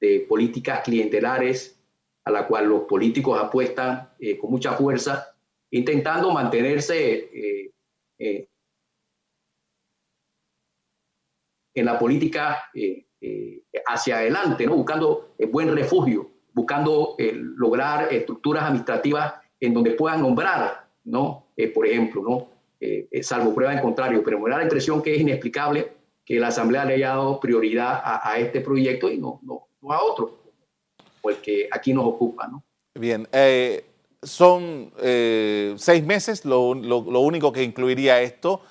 de 0.00 0.26
políticas 0.28 0.80
clientelares 0.80 1.78
a 2.24 2.30
la 2.30 2.46
cual 2.46 2.66
los 2.66 2.82
políticos 2.82 3.40
apuestan 3.40 4.08
con 4.40 4.50
mucha 4.50 4.72
fuerza, 4.72 5.31
intentando 5.72 6.30
mantenerse 6.30 7.70
en 11.74 11.84
la 11.84 11.98
política 11.98 12.70
hacia 13.86 14.18
adelante, 14.18 14.66
¿no? 14.66 14.76
buscando 14.76 15.34
buen 15.50 15.74
refugio 15.74 16.32
buscando 16.52 17.14
eh, 17.18 17.32
lograr 17.34 18.12
estructuras 18.12 18.64
administrativas 18.64 19.34
en 19.60 19.74
donde 19.74 19.92
puedan 19.92 20.22
nombrar, 20.22 20.88
¿no? 21.04 21.46
Eh, 21.56 21.68
por 21.68 21.86
ejemplo, 21.86 22.22
¿no? 22.22 22.48
Eh, 22.80 23.22
salvo 23.22 23.54
prueba 23.54 23.72
en 23.72 23.80
contrario, 23.80 24.22
pero 24.24 24.40
me 24.40 24.50
da 24.50 24.58
la 24.58 24.64
impresión 24.64 25.02
que 25.02 25.14
es 25.14 25.20
inexplicable 25.20 25.92
que 26.24 26.38
la 26.38 26.48
Asamblea 26.48 26.84
le 26.84 26.94
haya 26.94 27.08
dado 27.10 27.40
prioridad 27.40 28.00
a, 28.04 28.38
este 28.38 28.60
proyecto 28.60 29.10
y 29.10 29.18
no, 29.18 29.40
no, 29.42 29.68
no, 29.80 29.92
a 29.92 30.02
otro, 30.02 30.38
porque 31.20 31.68
aquí 31.70 31.92
nos 31.92 32.06
ocupa, 32.06 32.48
¿no? 32.48 32.64
Bien, 32.98 33.26
son 34.22 34.92
seis 34.96 36.04
meses 36.04 36.44
lo, 36.44 36.68
único 36.70 37.52
que 37.52 37.62
incluiría 37.62 38.20
esto. 38.20 38.62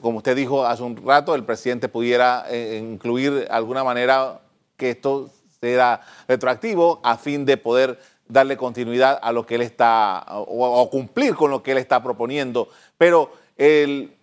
como 0.00 0.18
usted 0.18 0.36
dijo 0.36 0.64
hace 0.64 0.82
un 0.82 0.96
rato, 0.96 1.34
el 1.34 1.44
presidente 1.44 1.88
pudiera 1.88 2.46
incluir 2.52 3.32
de 3.32 3.46
alguna 3.46 3.82
manera 3.82 4.40
que 4.76 4.90
esto 4.90 5.30
será 5.60 6.00
retroactivo 6.26 7.00
a 7.02 7.16
fin 7.16 7.44
de 7.44 7.56
poder 7.56 7.98
darle 8.28 8.56
continuidad 8.56 9.18
a 9.22 9.32
lo 9.32 9.44
que 9.46 9.56
él 9.56 9.62
está, 9.62 10.24
o, 10.28 10.88
cumplir 10.90 11.34
con 11.34 11.50
lo 11.50 11.62
que 11.62 11.72
él 11.72 11.78
está 11.78 12.02
proponiendo. 12.02 12.68
Pero 12.96 13.32
el, 13.56 14.14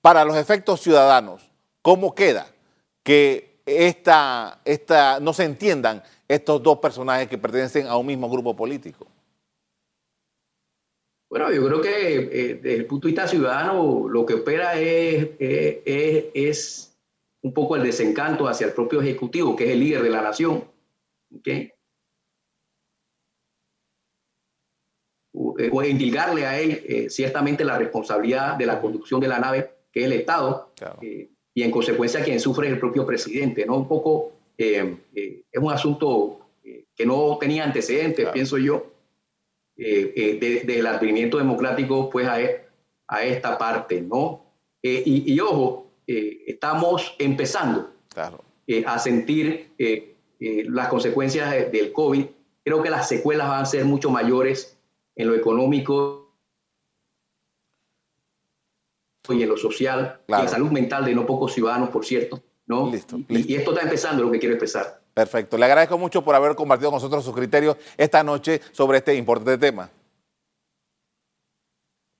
para 0.00 0.24
los 0.24 0.36
efectos 0.36 0.80
ciudadanos, 0.80 1.42
¿cómo 1.82 2.14
queda 2.14 2.46
que 3.02 3.60
esta, 3.66 4.60
esta, 4.64 5.20
no 5.20 5.32
se 5.32 5.44
entiendan 5.44 6.02
estos 6.26 6.62
dos 6.62 6.78
personajes 6.78 7.28
que 7.28 7.38
pertenecen 7.38 7.86
a 7.86 7.96
un 7.96 8.06
mismo 8.06 8.28
grupo 8.28 8.56
político? 8.56 9.06
Bueno, 11.28 11.52
yo 11.52 11.66
creo 11.66 11.80
que 11.80 12.16
eh, 12.16 12.54
desde 12.54 12.76
el 12.76 12.86
punto 12.86 13.08
de 13.08 13.12
vista 13.12 13.26
ciudadano 13.26 14.08
lo 14.08 14.24
que 14.24 14.34
opera 14.34 14.78
es, 14.78 15.30
es, 15.38 16.92
un 17.42 17.52
poco 17.52 17.76
el 17.76 17.82
desencanto 17.82 18.48
hacia 18.48 18.68
el 18.68 18.72
propio 18.72 19.00
Ejecutivo, 19.00 19.54
que 19.54 19.64
es 19.64 19.70
el 19.70 19.80
líder 19.80 20.02
de 20.02 20.10
la 20.10 20.22
nación. 20.22 20.64
¿okay? 21.36 21.72
O 25.34 25.82
indilgarle 25.84 26.46
a 26.46 26.58
él 26.58 26.82
eh, 26.88 27.10
ciertamente 27.10 27.64
la 27.64 27.78
responsabilidad 27.78 28.56
de 28.56 28.66
la 28.66 28.80
conducción 28.80 29.20
de 29.20 29.28
la 29.28 29.38
nave, 29.38 29.70
que 29.92 30.00
es 30.00 30.06
el 30.06 30.12
Estado, 30.12 30.72
eh, 31.02 31.28
y 31.54 31.62
en 31.62 31.70
consecuencia 31.70 32.24
quien 32.24 32.40
sufre 32.40 32.68
es 32.68 32.72
el 32.72 32.80
propio 32.80 33.04
presidente. 33.06 33.66
¿no? 33.66 33.76
Un 33.76 33.88
poco 33.88 34.32
es 34.56 35.60
un 35.60 35.72
asunto 35.72 36.48
que 36.62 37.06
no 37.06 37.36
tenía 37.38 37.64
antecedentes, 37.64 38.28
pienso 38.30 38.56
yo 38.58 38.95
eh, 39.78 40.38
eh, 40.40 40.64
del 40.64 40.86
advenimiento 40.86 41.36
democrático 41.36 42.08
pues 42.08 42.26
a, 42.26 42.40
e, 42.40 42.66
a 43.08 43.22
esta 43.24 43.58
parte, 43.58 44.00
¿no? 44.00 44.46
Eh, 44.82 45.02
y, 45.04 45.38
ojo, 45.40 45.90
estamos 46.06 47.14
empezando 47.18 47.90
a 48.86 48.98
sentir 48.98 49.72
las 50.38 50.88
consecuencias 50.88 51.72
del 51.72 51.92
COVID. 51.92 52.24
Creo 52.64 52.82
que 52.82 52.90
las 52.90 53.08
secuelas 53.08 53.48
van 53.48 53.62
a 53.62 53.66
ser 53.66 53.84
mucho 53.84 54.10
mayores 54.10 54.78
en 55.14 55.28
lo 55.28 55.34
económico 55.34 56.32
y 59.28 59.42
en 59.42 59.48
lo 59.48 59.56
social, 59.56 60.20
y 60.28 60.32
en 60.32 60.38
la 60.38 60.48
salud 60.48 60.70
mental 60.70 61.04
de 61.04 61.14
no 61.14 61.26
pocos 61.26 61.52
ciudadanos, 61.52 61.90
por 61.90 62.04
cierto, 62.06 62.40
¿no? 62.66 62.92
y 63.28 63.54
esto 63.54 63.72
está 63.72 63.82
empezando 63.82 64.24
lo 64.24 64.30
que 64.30 64.38
quiero 64.38 64.54
expresar. 64.54 65.00
Perfecto. 65.14 65.56
Le 65.56 65.64
agradezco 65.64 65.96
mucho 65.96 66.22
por 66.22 66.34
haber 66.34 66.54
compartido 66.54 66.90
con 66.90 66.98
nosotros 66.98 67.24
sus 67.24 67.34
criterios 67.34 67.76
esta 67.96 68.22
noche 68.22 68.60
sobre 68.72 68.98
este 68.98 69.14
importante 69.14 69.56
tema. 69.56 69.88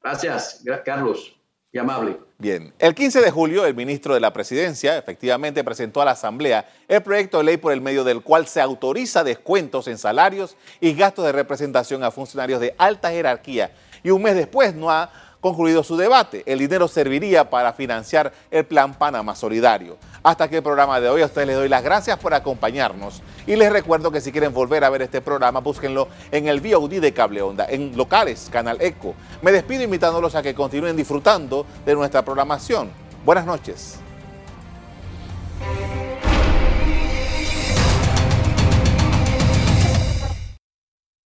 Gracias, 0.03 0.63
Carlos. 0.85 1.33
Y 1.73 1.79
amable. 1.79 2.17
Bien. 2.39 2.73
El 2.79 2.95
15 2.95 3.21
de 3.21 3.31
julio, 3.31 3.67
el 3.67 3.75
ministro 3.75 4.15
de 4.15 4.21
la 4.21 4.33
Presidencia 4.33 4.97
efectivamente 4.97 5.63
presentó 5.63 6.01
a 6.01 6.07
la 6.07 6.13
Asamblea 6.13 6.67
el 6.89 7.03
proyecto 7.03 7.39
de 7.39 7.45
ley 7.45 7.57
por 7.59 7.73
el 7.73 7.83
medio 7.83 8.03
del 8.03 8.23
cual 8.23 8.47
se 8.47 8.63
autoriza 8.63 9.25
descuentos 9.25 9.89
en 9.89 9.99
salarios 9.99 10.57
y 10.81 10.95
gastos 10.95 11.27
de 11.27 11.33
representación 11.33 12.03
a 12.03 12.11
funcionarios 12.11 12.61
de 12.61 12.75
alta 12.79 13.11
jerarquía. 13.11 13.73
Y 14.03 14.11
un 14.11 14.23
mes 14.23 14.37
después 14.37 14.75
no 14.75 14.91
ha 14.91 15.11
concluido 15.47 15.85
su 15.85 15.97
debate. 15.97 16.43
El 16.45 16.59
dinero 16.59 16.89
serviría 16.89 17.49
para 17.49 17.73
financiar 17.73 18.33
el 18.51 18.65
Plan 18.67 18.95
Panamá 18.95 19.37
Solidario. 19.37 19.97
Hasta 20.25 20.45
aquí 20.45 20.57
el 20.57 20.63
programa 20.63 21.01
de 21.01 21.09
hoy. 21.09 21.23
A 21.23 21.27
ustedes 21.27 21.47
les 21.47 21.57
doy 21.57 21.69
las 21.69 21.85
gracias 21.85 22.19
por 22.19 22.35
acompañarnos. 22.35 23.23
Y 23.47 23.55
les 23.55 23.71
recuerdo 23.71 24.11
que 24.11 24.21
si 24.21 24.33
quieren 24.33 24.53
volver 24.53 24.83
a 24.83 24.91
ver 24.91 25.03
este 25.03 25.21
programa, 25.21 25.61
búsquenlo 25.61 26.09
en 26.33 26.49
el 26.49 26.61
VOD 26.61 27.01
de 27.01 27.13
Cable 27.13 27.43
Onda, 27.43 27.65
en 27.69 27.97
locales, 27.97 28.49
Canal 28.51 28.79
Eco. 28.81 29.15
Me 29.41 29.53
despido 29.53 29.85
invitándolos 29.85 30.35
a 30.35 30.43
que 30.43 30.53
continúen 30.53 30.97
disfrutando 30.97 31.65
de 31.85 31.95
nuestra 31.95 32.23
programación. 32.23 32.91
Buenas 33.25 33.47
noches. 33.47 34.01